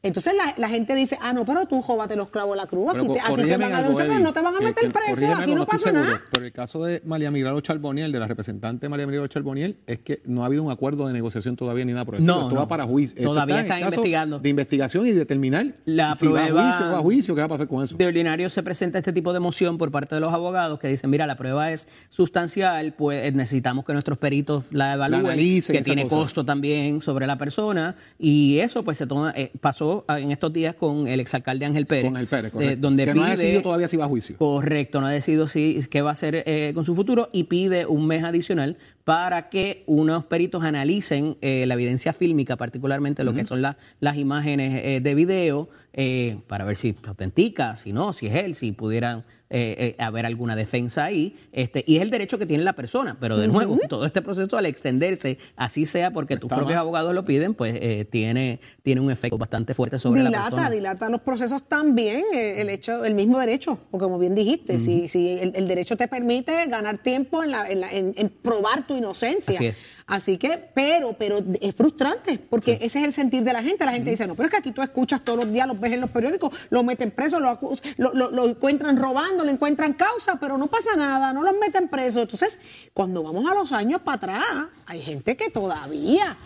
[0.07, 2.93] Entonces la, la gente dice, ah, no, pero tú jóbate los clavos de la cruz,
[2.95, 4.83] aquí te, a ti te van a denunciar, pero Eddie, no te van a meter
[4.85, 6.21] que- preso, aquí no pasa seguro, nada.
[6.31, 10.21] Pero el caso de María Milagro Charboniel, de la representante María Milagro Charboniel, es que
[10.25, 12.35] no ha habido un acuerdo de negociación todavía ni nada por el No.
[12.41, 12.55] Esto no.
[12.55, 13.21] va para juicio.
[13.21, 14.39] Todavía está en están caso investigando.
[14.39, 17.41] De investigación y determinar La si va a prueba- juicio o va a juicio, ¿qué
[17.41, 17.97] va a pasar con eso?
[17.97, 21.09] De ordinario se presenta este tipo de moción por parte de los abogados que dicen,
[21.09, 26.15] mira, la prueba es sustancial, pues necesitamos que nuestros peritos la evalúen, que tiene cosa.
[26.15, 30.75] costo también sobre la persona y eso pues se toma, eh, pasó en estos días
[30.75, 32.81] con el exalcalde Ángel Pérez, Con el Pérez, eh, correcto.
[32.81, 34.37] donde que no ha decidido todavía si va a juicio.
[34.37, 37.85] Correcto, no ha decidido si, qué va a hacer eh, con su futuro y pide
[37.85, 43.45] un mes adicional para que unos peritos analicen eh, la evidencia fílmica, particularmente lo que
[43.45, 48.11] son las- las imágenes eh, de video, eh, para ver si se autentica, si no,
[48.13, 51.37] si es él, si pudieran eh, eh, haber alguna defensa ahí.
[51.53, 54.57] Este, y es el derecho que tiene la persona, pero de nuevo, todo este proceso
[54.57, 56.79] al extenderse, así sea porque tus propios mal.
[56.79, 60.69] abogados lo piden, pues eh, tiene, tiene un efecto bastante fuerte sobre la dilata, persona.
[60.69, 65.07] dilata los procesos también, eh, el hecho, el mismo derecho, porque como bien dijiste, si,
[65.07, 68.85] si el, el derecho te permite ganar tiempo en, la- en la- en- en probar
[68.87, 69.55] tu inocencia.
[69.55, 69.75] Así es.
[70.09, 73.83] Así que, pero, pero es frustrante, porque ese es el sentir de la gente.
[73.83, 75.91] La gente dice, no, pero es que aquí tú escuchas todos los días, los ves
[75.91, 77.59] en los periódicos, lo meten preso, lo,
[77.97, 81.89] lo, lo- lo encuentran robando, le encuentran causa, pero no pasa nada, no los meten
[81.89, 82.21] preso.
[82.21, 82.59] Entonces,
[82.93, 84.45] cuando vamos a los años para atrás,
[84.85, 86.37] hay gente que todavía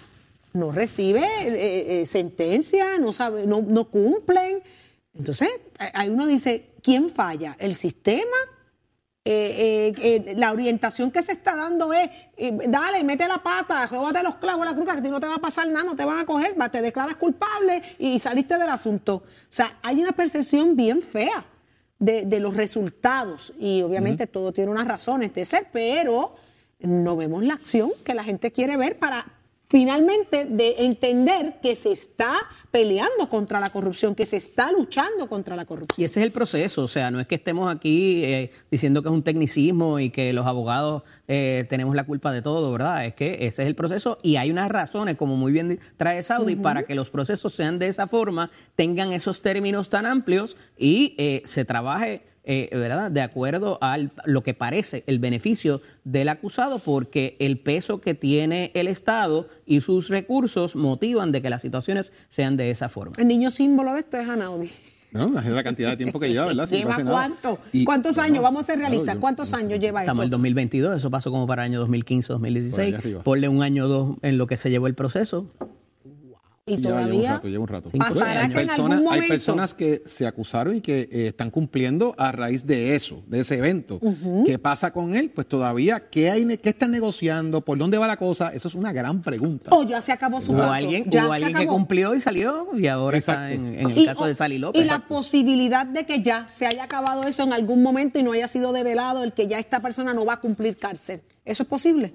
[0.53, 4.61] no recibe eh, eh, sentencia, no sabe, no, no cumplen.
[5.13, 5.49] Entonces,
[5.93, 7.55] ahí uno dice, ¿quién falla?
[7.59, 8.37] ¿El sistema?
[9.23, 13.87] Eh, eh, eh, la orientación que se está dando es, eh, dale, mete la pata,
[13.87, 15.83] jóbate los clavos a la cruz, que a ti no te va a pasar nada,
[15.83, 19.17] no te van a coger, te declaras culpable y saliste del asunto.
[19.17, 21.45] O sea, hay una percepción bien fea
[21.99, 26.35] de, de los resultados y obviamente todo tiene unas razones de ser, pero
[26.79, 29.23] no vemos la acción que la gente quiere ver para
[29.71, 32.33] finalmente de entender que se está
[32.71, 35.95] peleando contra la corrupción, que se está luchando contra la corrupción.
[35.97, 39.07] Y ese es el proceso, o sea, no es que estemos aquí eh, diciendo que
[39.07, 43.05] es un tecnicismo y que los abogados eh, tenemos la culpa de todo, ¿verdad?
[43.05, 46.57] Es que ese es el proceso y hay unas razones, como muy bien trae Saudi,
[46.57, 51.43] para que los procesos sean de esa forma, tengan esos términos tan amplios y eh,
[51.45, 52.23] se trabaje.
[52.43, 53.11] Eh, ¿verdad?
[53.11, 58.71] De acuerdo a lo que parece el beneficio del acusado, porque el peso que tiene
[58.73, 63.13] el Estado y sus recursos motivan de que las situaciones sean de esa forma.
[63.17, 64.71] El niño símbolo de esto es Anaudi.
[65.13, 66.65] No, imagínate la cantidad de tiempo que lleva, ¿verdad?
[66.67, 67.59] Sin ¿Lleva cuánto?
[67.73, 68.43] Y- ¿Cuántos bueno, años?
[68.43, 69.15] Vamos a ser claro, realistas.
[69.15, 70.37] yo- ¿Cuántos años lleva Estamos en el esto?
[70.37, 72.87] 2022, eso pasó como para el año 2015, Por 2016.
[72.87, 73.21] allá arriba.
[73.23, 75.51] Ponle un año o dos en lo que se llevó el proceso.
[76.63, 77.89] Y Ya lleva un todavía rato, lleva un rato.
[77.89, 79.27] pasará Hay que en personas, algún hay momento...
[79.33, 83.57] personas que se acusaron y que eh, están cumpliendo a raíz de eso, de ese
[83.57, 83.99] evento.
[84.45, 85.31] ¿Qué pasa con él?
[85.31, 87.61] Pues todavía, ¿qué, hay, ¿qué están negociando?
[87.61, 88.49] ¿Por dónde va la cosa?
[88.53, 89.71] Eso es una gran pregunta.
[89.73, 90.73] O ya se acabó su Hubo caso.
[90.73, 94.05] alguien, ya se alguien que cumplió y salió y ahora está en, en el Y-
[94.05, 94.85] caso de Sally Y López.
[94.85, 98.47] la posibilidad de que ya se haya acabado eso en algún momento y no haya
[98.47, 101.21] sido develado el que ya esta persona no va a cumplir cárcel.
[101.43, 102.13] ¿Eso es posible?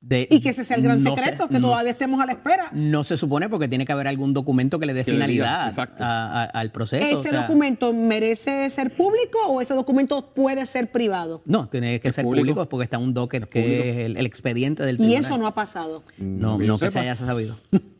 [0.00, 2.32] De- Y que ese sea el gran no secreto, que no- todavía estemos a la
[2.32, 2.70] espera.
[2.72, 5.26] No se supone porque tiene que haber algún documento que le dé Que le diga,
[5.26, 6.04] finalidad exacto.
[6.04, 7.04] a- a- al proceso.
[7.04, 11.42] ¿Ese o sea, documento merece ser público o ese documento puede ser privado?
[11.46, 12.42] No, tiene que Es ser público.
[12.46, 13.82] público porque está un docket que público.
[13.84, 15.20] es el, el expediente del Y tribunal.
[15.24, 16.04] eso no ha pasado.
[16.16, 17.58] No, que no yo que se haya sabido.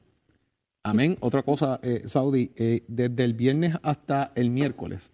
[0.85, 1.17] Amén.
[1.21, 5.11] Otra cosa, eh, Saudi, eh, desde el viernes hasta el miércoles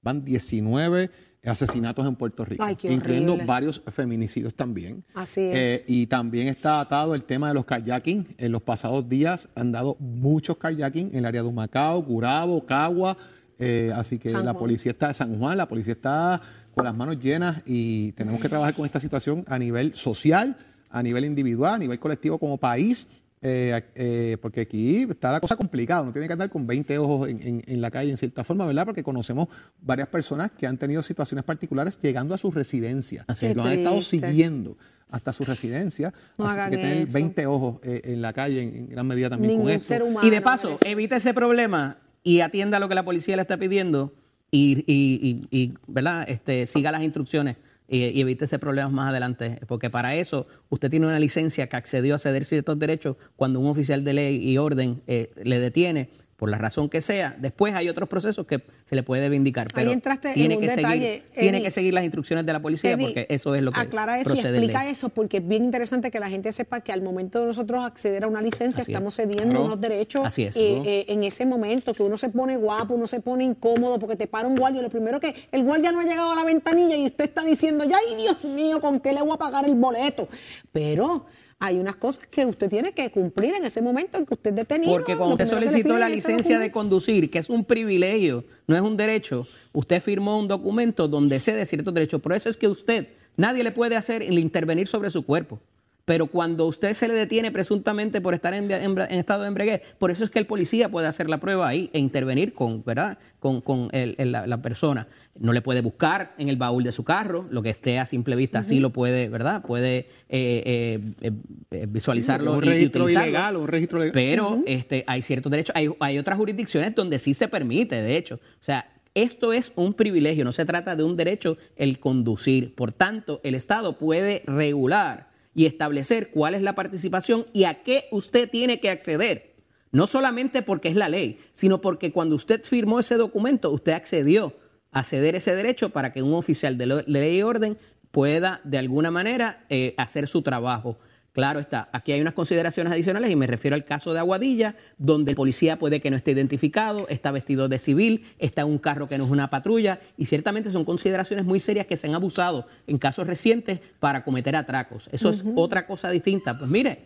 [0.00, 1.10] van 19
[1.44, 5.04] asesinatos en Puerto Rico, Ay, incluyendo varios feminicidios también.
[5.14, 5.84] Así Eh, es.
[5.88, 8.34] y también está atado el tema de los kayaking.
[8.38, 13.16] En los pasados días han dado muchos kayaking en el área de Humacao, Gurabo, Cagua.
[13.58, 16.40] eh, así que la policía está de San Juan, la policía está
[16.74, 20.56] con las manos llenas y tenemos que trabajar con esta situación a nivel social,
[20.90, 23.08] a nivel individual, a nivel colectivo como país.
[23.42, 27.28] Eh, eh, porque aquí está la cosa complicada, uno tiene que andar con 20 ojos
[27.28, 28.84] en, en- en la calle en cierta forma, ¿verdad?
[28.86, 29.48] Porque conocemos
[29.80, 33.56] varias personas que han tenido situaciones particulares llegando a su residencia, Así es.
[33.56, 34.28] lo han estado triste.
[34.28, 34.76] siguiendo
[35.10, 37.12] hasta su residencia, No así que tener eso.
[37.14, 39.88] 20 ojos eh, en la calle en, en gran medida también Ningún con esto.
[39.88, 40.26] ser humano.
[40.26, 44.14] Y de paso, evita ese problema y atienda lo que la policía le está pidiendo
[44.50, 46.24] y, y- y- y, ¿verdad?
[46.28, 47.56] Este, siga las instrucciones
[47.92, 49.60] y, y evite ese problema más adelante.
[49.68, 53.68] Porque para eso usted tiene una licencia que accedió a ceder ciertos derechos cuando un
[53.68, 56.08] oficial de ley y orden eh, le detiene
[56.42, 57.36] por la razón que sea.
[57.38, 59.68] Después hay otros procesos que se le puede vindicar.
[59.68, 62.52] Ahí Pero entraste en tiene un que detalle, seguir, tiene que seguir las instrucciones de
[62.52, 65.36] la policía Eddie, porque eso es lo que Aclara eso y en explica eso, porque
[65.36, 68.42] es bien interesante que la gente sepa que al momento de nosotros acceder a una
[68.42, 68.96] licencia Así es.
[68.96, 69.66] estamos cediendo Claro.
[69.66, 70.56] unos derechos Así es.
[70.56, 74.16] eh, eh, en ese momento, que uno se pone guapo, uno se pone incómodo porque
[74.16, 74.82] te para un guardia.
[74.82, 77.84] Lo primero que el guardia no ha llegado a la ventanilla y usted está diciendo,
[77.84, 80.26] ya, ay Dios mío, ¿con qué le voy a pagar el boleto?
[80.72, 81.24] Pero
[81.62, 84.56] hay unas cosas que usted tiene que cumplir en ese momento en que usted es
[84.56, 84.92] detenido.
[84.92, 88.96] Porque cuando usted solicitó la licencia de conducir, que es un privilegio, no es un
[88.96, 92.20] derecho, usted firmó un documento donde cede ciertos derechos.
[92.20, 95.60] Por eso es que usted, nadie le puede hacer intervenir sobre su cuerpo.
[96.04, 99.82] Pero cuando usted se le detiene presuntamente por estar en, en- en estado de embriaguez,
[99.98, 103.18] por eso es que el policía puede hacer la prueba ahí e intervenir con, ¿verdad?
[103.38, 105.06] con, con el- el- la, la persona.
[105.38, 108.34] No le puede buscar en el baúl de su carro, lo que esté a simple
[108.36, 109.62] vista sí lo puede, ¿verdad?
[109.62, 109.98] Puede
[110.28, 111.32] eh, eh, eh,
[111.70, 112.52] eh, visualizarlo.
[112.52, 114.12] Sí, un y- registro ilegal, un registro legal.
[114.12, 115.74] Pero este, hay ciertos derechos.
[115.76, 118.36] Hay, hay otras jurisdicciones donde sí se permite, de hecho.
[118.60, 122.74] O sea, esto es un privilegio, no se trata de un derecho el conducir.
[122.74, 128.06] Por tanto, el Estado puede regular y establecer cuál es la participación y a qué
[128.10, 129.54] usted tiene que acceder.
[129.90, 134.56] No solamente porque es la ley, sino porque cuando usted firmó ese documento, usted accedió
[134.90, 137.76] a ceder ese derecho para que un oficial de ley y orden
[138.10, 140.98] pueda de alguna manera eh, hacer su trabajo.
[141.32, 145.30] Claro está, aquí hay unas consideraciones adicionales y me refiero al caso de Aguadilla, donde
[145.30, 149.08] el policía puede que no esté identificado, está vestido de civil, está en un carro
[149.08, 152.66] que no es una patrulla y ciertamente son consideraciones muy serias que se han abusado
[152.86, 155.08] en casos recientes para cometer atracos.
[155.10, 156.58] Eso es otra cosa distinta.
[156.58, 156.98] Pues mire,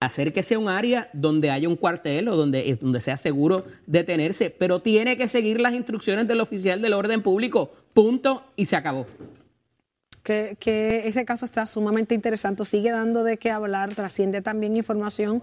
[0.00, 4.48] acérquese a un área donde haya un cuartel o donde, eh, donde sea seguro detenerse,
[4.48, 7.72] pero tiene que seguir las instrucciones del oficial del orden público.
[7.92, 9.06] Punto y se acabó.
[10.30, 15.42] Que, que ese caso está sumamente interesante, sigue dando de qué hablar, trasciende también información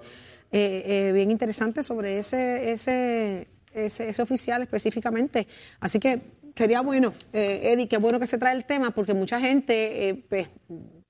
[0.52, 5.46] eh, eh, bien interesante sobre ese, ese, ese, ese oficial específicamente.
[5.82, 6.22] Así que
[6.56, 9.74] sería bueno, eh, Eddie, qué bueno que se trae el tema, porque mucha gente
[10.10, 10.48] eh, pues,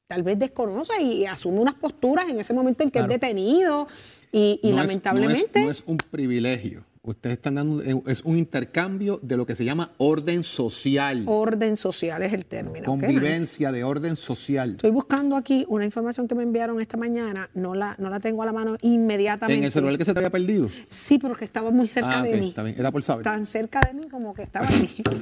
[0.08, 3.14] tal vez desconoce y asume unas posturas en ese momento en que Claro.
[3.14, 3.88] es detenido
[4.32, 5.60] y, y No es- lamentablemente...
[5.60, 6.84] no es, no es un privilegio.
[7.08, 11.24] Ustedes están dando, eh, es un intercambio de lo que se llama orden social.
[11.26, 12.86] Orden social es el término.
[12.86, 14.72] Convivencia de orden social.
[14.72, 18.44] Estoy buscando aquí una información que me enviaron esta mañana, no la, no la tengo
[18.44, 19.58] a la mano inmediatamente.
[19.58, 20.70] En el celular que se te había perdido.
[20.90, 22.50] Sí, pero que estaba muy cerca Ah, de mí.
[22.50, 22.76] está bien.
[22.78, 23.24] Era por saber.
[23.24, 25.02] Tan cerca de mí como que estaba aquí.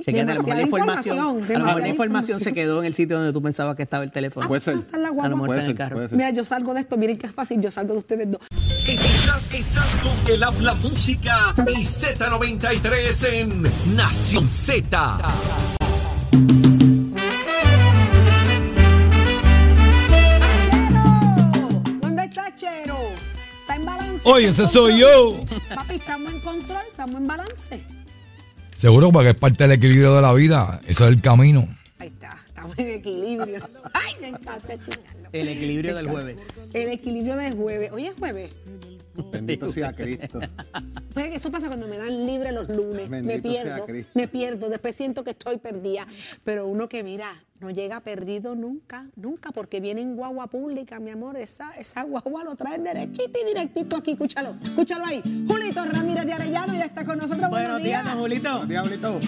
[0.00, 2.52] Chequéate, a lo mejor la Demasiada información, información, a lo mejor la demasiada información se
[2.54, 4.46] quedó en el sitio donde tú pensabas que estaba el teléfono.
[4.48, 4.78] Puede ser.
[4.78, 5.34] Está en la A lo guagua.
[5.36, 5.96] mejor Puede está en el ser, carro.
[5.96, 6.16] puede ser.
[6.16, 8.40] Mira, yo salgo de esto, miren qué fácil, yo salgo de ustedes dos.
[8.88, 13.62] Estás, estás con el habla música y Z93 en
[13.94, 15.18] Nación Z.
[20.70, 21.82] ¡Chero!
[22.00, 22.98] ¿Dónde está Chero?
[23.60, 24.22] Está en balance.
[24.24, 25.44] Oye, ese soy yo.
[25.74, 27.82] Papi, estamos en control, estamos en balance.
[28.74, 30.80] Seguro porque es parte del equilibrio de la vida.
[30.86, 31.66] Eso es el camino.
[32.82, 33.60] En equilibrio.
[33.92, 35.28] Ay, me encanta escucharlo.
[35.32, 36.70] El equilibrio del jueves.
[36.74, 37.90] El equilibrio del jueves.
[37.92, 38.50] Hoy es jueves.
[39.32, 40.38] Bendito sea Cristo.
[41.12, 43.08] Pues eso pasa cuando me dan libre los lunes.
[43.08, 44.12] me Bendito sea pierdo, Cristo.
[44.14, 44.68] me pierdo.
[44.70, 46.06] Después siento que estoy perdida.
[46.44, 51.10] Pero uno que mira, no llega perdido nunca, nunca, porque viene en guagua pública, mi
[51.10, 51.36] amor.
[51.36, 54.12] Esa, esa guagua lo trae derechito y directito aquí.
[54.12, 55.20] Escúchalo, escúchalo ahí.
[55.48, 57.50] Julito Ramírez de Arellano ya está con nosotros.
[57.50, 58.66] Buenos días, don Julito.
[58.66, 59.20] Diablito.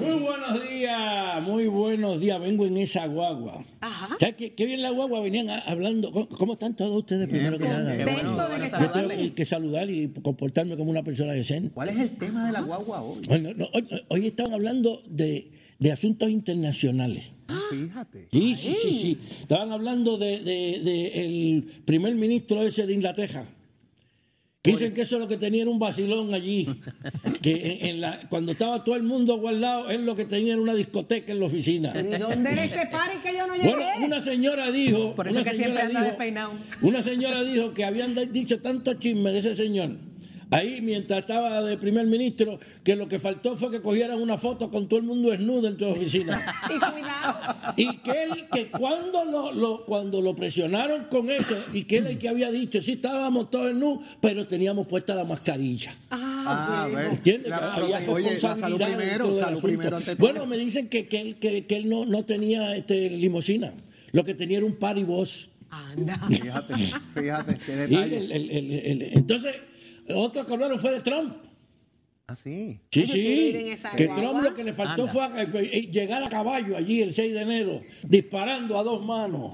[0.00, 2.40] Muy buenos días, muy buenos días.
[2.40, 3.64] Vengo en esa guagua.
[3.80, 4.16] Ajá.
[4.18, 5.20] ¿Sabes qué, qué bien la guagua?
[5.20, 6.10] Venían a- hablando.
[6.12, 7.96] ¿Cómo, cómo están todos ustedes primero que nada?
[7.96, 11.70] Qué bueno, de que Yo tengo que, que saludar y comportarme como una persona decente.
[11.72, 13.20] ¿Cuál es el tema de la guagua hoy?
[13.28, 17.30] Bueno, no, hoy, hoy estaban hablando de, de asuntos internacionales.
[17.70, 18.28] Fíjate.
[18.32, 19.18] Sí, sí, sí, sí.
[19.42, 23.44] Estaban hablando de, de- de el primer ministro ese de Inglaterra.
[24.62, 26.68] Que dicen que eso es lo que tenía era un vacilón allí.
[27.40, 30.60] Que en, en la, cuando estaba todo el mundo guardado, él lo que tenía era
[30.60, 31.94] una discoteca en la oficina.
[31.98, 33.70] ¿Y dónde era ese party que yo no llegué?
[33.70, 36.52] Bueno, una señora dijo, Por eso una que siempre señora anda dijo, despeinado.
[36.82, 39.96] una señora dijo que habían dicho tanto chisme de ese señor.
[40.52, 44.68] Ahí, mientras estaba de primer ministro, que lo que faltó fue que cogieran una foto
[44.70, 46.44] con todo el mundo desnudo en tu oficina.
[47.76, 52.06] Y que él, que cuando lo, lo- cuando lo presionaron con eso, y que él
[52.08, 55.94] el que había dicho, sí estábamos todos desnudos, pero teníamos puesta la mascarilla.
[56.10, 57.12] Ah, ves.
[57.12, 57.48] ¿Entiendes?
[57.48, 59.66] La había Oye, la salud primero, dentro del salud asunto.
[59.68, 60.26] primero ante todo.
[60.26, 63.72] Bueno, me dicen que, que él, que, que él no, no tenía este, limosina.
[64.12, 65.48] Lo que tenía era un party boss.
[65.70, 66.18] Anda.
[66.26, 66.74] Fíjate,
[67.14, 68.16] fíjate, qué Y detalle.
[68.16, 68.72] el- el- el-
[69.02, 69.54] el- entonces,
[70.14, 71.34] otro que hablaron fue de Trump.
[72.26, 72.78] Ah, sí.
[72.92, 73.52] Sí, sí.
[73.96, 74.06] Que.
[74.06, 75.12] Trump lo que le faltó Anda.
[75.12, 79.52] fue a- eh, llegar a caballo allí el 6 de enero, disparando a dos manos.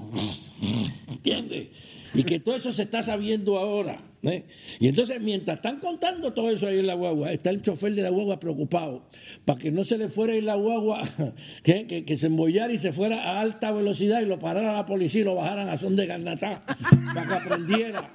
[1.07, 1.67] ¿Entiendes?
[2.13, 3.99] Y que todo eso se está sabiendo ahora.
[4.23, 4.45] ¿Eh?
[4.79, 8.01] Y entonces, mientras están contando todo eso ahí en la guagua, está el chofer de
[8.01, 9.09] la guagua preocupado
[9.45, 11.01] para que no se le fuera a ir la guagua,
[11.63, 14.85] que, que, que se embollara y se fuera a alta velocidad y lo parara la
[14.85, 16.63] policía y lo bajaran a son de garnatá,
[17.13, 18.13] para que aprendiera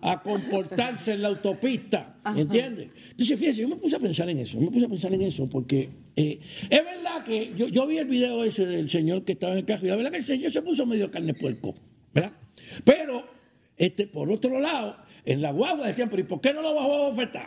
[0.00, 2.16] a comportarse en la autopista.
[2.36, 2.90] ¿Entiendes?
[3.10, 5.48] Entonces, fíjese, yo me puse a pensar en eso, me puse a pensar en eso,
[5.48, 9.52] porque eh, es verdad que yo, yo vi el video ese del señor que estaba
[9.52, 11.74] en el carro y la verdad que el señor se puso medio carne puerco.
[12.12, 12.32] ¿verdad?
[12.84, 13.24] Pero,
[13.76, 16.94] este, por otro lado, en la guagua decían, pero ¿y por qué no lo bajó
[16.94, 17.46] a bofetar?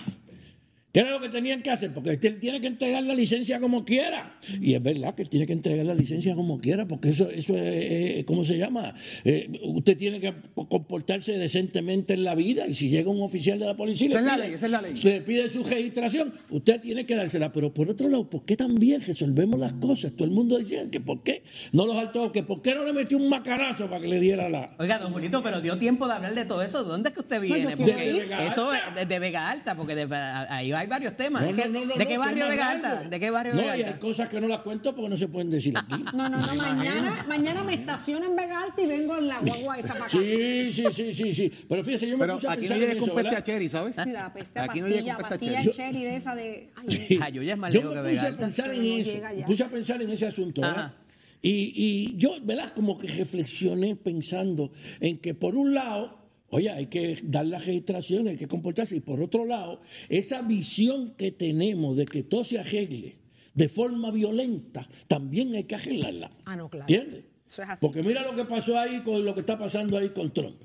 [0.96, 1.94] ¿Qué era lo que tenían que hacer?
[1.94, 4.40] Porque él tiene que entregar la licencia como quiera.
[4.62, 7.54] Y es verdad que él tiene que entregar la licencia como quiera, porque eso, eso
[7.58, 8.96] es, eh, ¿cómo se llama?
[9.26, 10.34] Eh, usted tiene que
[10.70, 12.66] comportarse decentemente en la vida.
[12.66, 14.66] Y si llega un oficial de la policía y le Esa es la ley, esa
[14.68, 14.96] es la ley.
[14.96, 17.52] se le pide su registración, usted tiene que dársela.
[17.52, 20.14] Pero por otro lado, ¿por qué también resolvemos las cosas?
[20.14, 21.44] Todo el mundo decía que por qué
[21.74, 24.48] no los saltó, que por qué no le metió un macarazo para que le diera
[24.48, 24.74] la.
[24.80, 26.86] Oiga, don Julito, pero dio tiempo de hablar de todo eso.
[26.86, 27.72] ¿Dónde es que usted viene?
[27.72, 28.16] yo Porque ir.
[28.16, 31.44] Vega eso de, de Vega Alta, porque de- ahí hay varios temas.
[31.44, 32.64] No, no, no, no, ¿De no, qué barrio largo.
[32.64, 33.10] Alta?
[33.10, 35.50] ¿De qué barrio No, y hay cosas que no las cuento porque no se pueden
[35.50, 36.02] decir aquí.
[36.14, 39.78] No, no, no, mañana, mañana me estaciono en Vega Alta y vengo en la guagua
[39.78, 40.10] esa para acá.
[40.18, 41.52] Sí, sí, sí, sí, sí.
[41.68, 43.36] Pero fíjese, yo me Pero puse a aquí no en con peste ¿verdad?
[43.36, 43.96] a cherry, ¿sabes?
[44.02, 45.68] Sí, la peste Aquí no pastilla, llega con pastilla cherry.
[45.68, 46.70] en cherry de esa de...
[46.76, 49.46] Ay, Jayuya es más Yo me puse a pensar en no eso, ya.
[49.46, 50.94] puse a pensar en ese asunto, ¿verdad?
[51.42, 52.74] Y, y yo, ¿verdad?
[52.74, 56.25] Como que reflexioné pensando en que por un lado,
[56.56, 61.14] oye, hay que dar la registración, hay que comportarse, y por otro lado, esa visión
[61.18, 63.16] que tenemos de que todo se arregle
[63.54, 66.32] de forma violenta, también hay que arreglarla.
[66.46, 66.86] Ah, no, claro.
[66.88, 67.26] ¿Entiendes?
[67.48, 67.80] Eso es así.
[67.82, 70.62] Porque mira lo que pasó ahí con lo que está pasando ahí con Trump.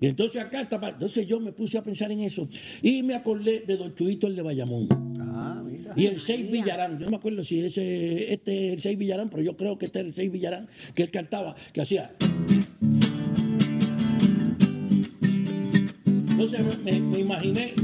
[0.00, 2.48] Y entonces acá está, entonces yo me puse a pensar en eso
[2.82, 4.88] y me acordé de Don Chuito el de Bayamón.
[5.20, 5.94] Ah, mira.
[5.94, 9.30] Y el 6 Villarán, yo no me acuerdo si ese, este es el 6 Villarán,
[9.30, 10.66] pero yo creo que este es el 6 Villarán,
[10.96, 12.12] que él cantaba, que hacía.
[16.40, 17.74] Entonces me, imaginé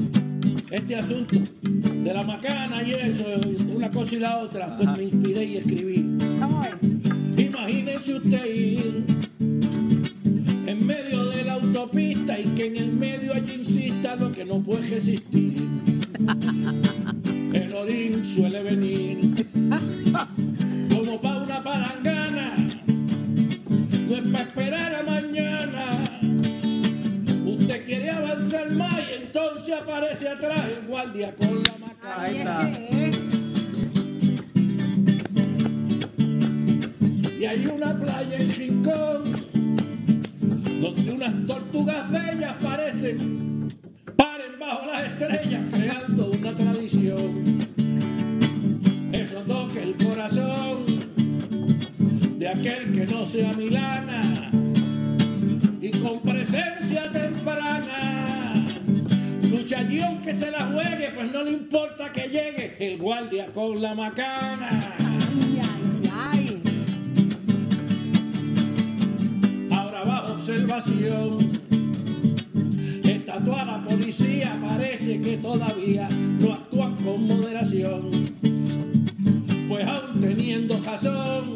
[0.70, 3.24] este asunto de la macana y eso,
[3.74, 6.04] una cosa y la otra, pues me inspiré y escribí.
[6.38, 7.46] Vamos a ver.
[7.46, 9.04] Imagínese usted ir
[9.40, 14.62] en medio de la autopista y que en el medio allí insista lo que no
[14.62, 15.56] puede resistir.
[17.54, 19.48] El orín suele venir
[20.94, 22.54] como para una palangana,
[24.08, 25.53] no es para esperar a mañana.
[28.04, 33.20] Quiere avanzar más y entonces aparece atrás el guardia con la es.
[37.40, 39.22] Y hay una playa en Rincón
[40.82, 43.68] donde unas tortugas bellas parecen
[44.16, 47.58] paren bajo las estrellas creando una tradición.
[49.12, 50.84] Eso toca el corazón
[52.38, 54.43] de aquel que no sea Milana
[59.74, 63.82] Lucha allí aunque se la juegue, pues no le importa que llegue el guardia con
[63.82, 64.68] la macana.
[64.70, 66.62] Ay, ay, ay.
[69.72, 71.38] Ahora bajo observación.
[73.02, 78.10] Está toda la policía, parece que todavía no actúan con moderación.
[79.68, 81.54] Pues aún teniendo razón,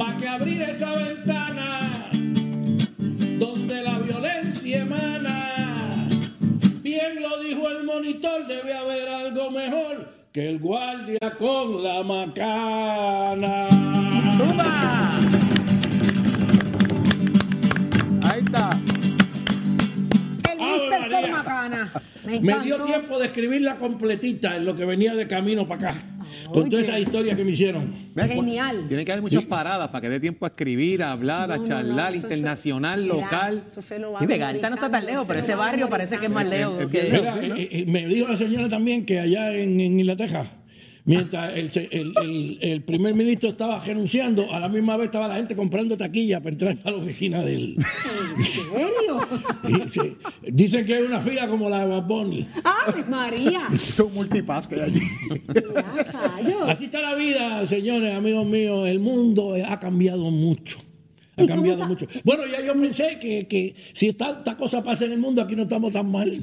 [0.00, 2.10] va que abrir esa ventana
[3.38, 5.65] donde la violencia emana.
[6.96, 13.68] Bien lo dijo el monitor, debe haber algo mejor que el guardia con la macana.
[18.22, 18.80] Ahí está.
[20.50, 21.92] El Mister con macana.
[22.40, 26.02] Me dio tiempo de escribirla completita en lo que venía de camino para acá.
[26.52, 26.70] Con Oye.
[26.70, 27.94] todas esas historias que me hicieron.
[28.14, 28.26] ¿Ves?
[28.26, 28.86] Genial.
[28.88, 29.46] Tiene que haber muchas Sí.
[29.46, 33.54] paradas para que dé tiempo a escribir, a hablar, No, a charlar, no, internacional, local.
[33.56, 35.54] Mira, eso se lo va Y Vega Alta no está tan lejos, pero se ese
[35.54, 36.98] barrio parece que es más lejos que...
[36.98, 40.44] eh, eh, me dijo la señora también que allá en, en Inglaterra,
[41.06, 45.26] mientras el, se- el- el- el primer ministro estaba renunciando, a la misma vez estaba
[45.28, 47.76] la gente comprando taquilla para entrar a la oficina de él.
[48.38, 50.16] ¿En serio?
[50.46, 52.46] Y dicen que hay una fila como la de Bad Bunny.
[52.62, 53.62] ¡Ay, María!
[53.72, 55.00] Es un multipass que hay allí.
[56.68, 58.86] Así está la vida, señores, amigos míos.
[58.88, 60.78] El mundo ha cambiado mucho.
[61.36, 62.06] Ha ¿Y cómo cambiado mucho.
[62.24, 65.62] Bueno, ya yo pensé que, que si tanta cosa pasa en el mundo, aquí no
[65.62, 66.40] estamos tan mal.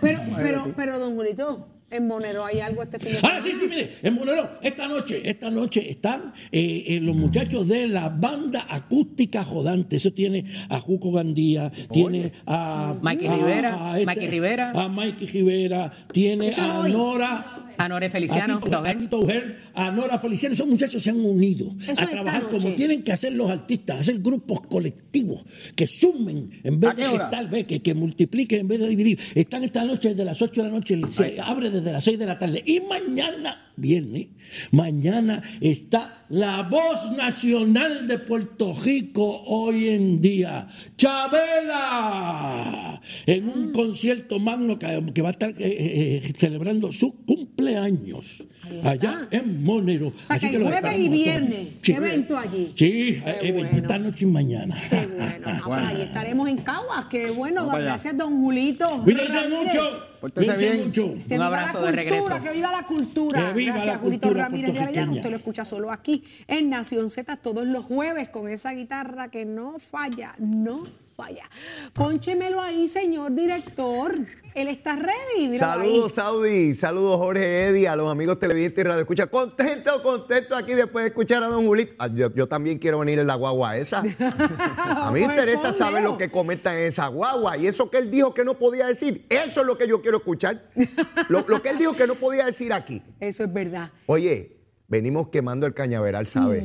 [0.00, 1.66] Pero, pero, pero, don Julito,
[1.96, 3.40] en Monero hay algo este fin de Ah, semana.
[3.42, 7.86] sí, sí, mire, en Monero, esta noche, esta noche están eh, eh, los muchachos de
[7.88, 9.96] la banda acústica jodante.
[9.96, 14.70] Eso tiene a Juco Gandía, tiene a Mikey a- Rivera, a este, Mikey Rivera.
[14.70, 16.88] a Mikey Rivera, tiene Eso a.
[16.88, 17.63] Nora.
[17.76, 21.20] A Nore Feliciano, a Tito, a Tito Ujer, a Nora Feliciano, esos muchachos se han
[21.20, 25.44] unido Eso a trabajar como tienen que hacer los artistas, hacer grupos colectivos
[25.74, 27.24] que sumen en vez ¿A de qué hora?
[27.28, 29.18] gestar, ve, que, que multipliquen en vez de dividir.
[29.34, 32.26] Están esta noche desde las 8 de la noche, se abre desde las 6 de
[32.26, 34.28] la tarde y mañana viernes,
[34.70, 44.38] mañana está la voz nacional de Puerto Rico hoy en día, Chabela, en un concierto
[44.38, 48.44] magno que, va a estar eh, eh, celebrando su cumpleaños
[48.84, 50.08] allá en Monero.
[50.08, 51.92] O sea, Así que los jueves y viernes, Sí.
[51.92, 52.72] evento allí.
[52.76, 53.70] Sí, Qué eh, bueno.
[53.76, 54.76] esta noche y mañana.
[54.88, 55.44] Qué bueno.
[55.46, 57.06] Ah, pues ahí estaremos en Caguas.
[57.10, 57.68] Qué bueno.
[57.68, 59.02] Gracias, don Julito.
[59.04, 60.14] Cuídense mucho.
[60.34, 60.86] Cuídense bien.
[60.86, 61.14] mucho.
[61.28, 63.46] Que viva la cultura, Que viva la cultura.
[63.48, 65.12] Que viva Gracias, la Julito cultura Ramírez de Arellano.
[65.12, 69.44] Usted lo escucha solo aquí en Nación Z todos los jueves con esa guitarra que
[69.44, 70.84] no falla, no
[71.16, 71.44] falla.
[71.92, 74.26] Pónchemelo ahí, señor director.
[74.54, 75.58] Él está ready.
[75.58, 76.74] Saludos, Saudi.
[76.76, 79.26] Saludos, Jorge Eddy, a los amigos televidentes y radio escucha.
[79.26, 81.92] Contento, contento aquí después de escuchar a don Julito.
[81.98, 83.98] Ah, Yo, yo también quiero venir en la guagua esa.
[84.78, 87.56] A mí me interesa saber lo que comentan en esa guagua.
[87.58, 90.18] Y eso que él dijo que no podía decir, eso es lo que yo quiero
[90.18, 90.70] escuchar.
[91.28, 93.02] Lo, lo que él dijo que no podía decir aquí.
[93.18, 93.90] Eso es verdad.
[94.06, 96.62] Oye, venimos quemando el cañaveral, ¿sabes?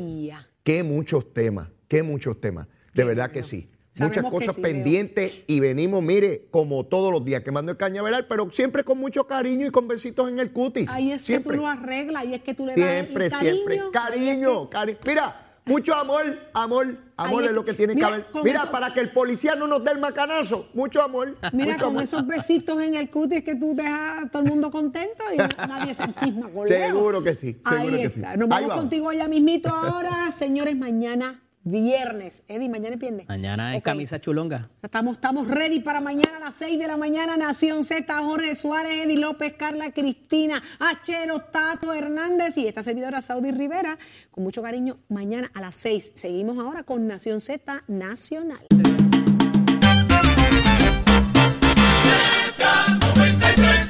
[0.64, 2.68] Qué muchos temas, qué muchos temas.
[2.94, 3.70] De verdad que sí.
[4.00, 4.72] Muchas cosas sí, Leo.
[4.72, 9.26] pendientes y venimos, mire, como todos los días quemando el cañaveral, pero siempre con mucho
[9.28, 10.88] cariño y con besitos en el cutis.
[10.90, 11.52] Ahí es siempre.
[11.52, 13.54] que tú lo arreglas, ahí es que tú le das Siempre, el cariño.
[13.56, 13.82] siempre.
[13.92, 15.00] Cariño, cariño.
[15.06, 16.24] Mira, mucho amor,
[16.54, 18.26] amor, amor es es- lo que tiene mira, que haber.
[18.44, 20.70] Mira, eso- para que el policía no nos dé el macanazo.
[20.74, 21.36] Mucho amor.
[21.54, 22.04] Mira, mucho con amor.
[22.04, 25.38] esos besitos en el cutis que tú dejas a todo el mundo contento y
[25.68, 26.68] nadie se enchisma con.
[26.68, 28.34] Seguro que sí, seguro Ahí que está.
[28.34, 28.40] sí.
[28.40, 28.72] Nos vamos.
[28.76, 32.43] contigo allá mismito ahora, señores, mañana viernes.
[32.47, 33.28] Eddie, mañana es viernes.
[33.28, 34.70] Mañana es camisa chulonga.
[34.82, 37.38] Estamos, estamos ready para mañana a las 6 de la mañana.
[37.38, 43.51] Nación Z, Jorge Suárez, Eddie López, Carla Cristina, Achero, Tato Hernández y esta servidora Saudi
[43.51, 43.97] Rivera.
[44.32, 46.13] Con mucho cariño, mañana a las 6.
[46.15, 48.65] Seguimos ahora con Nación Z Nacional.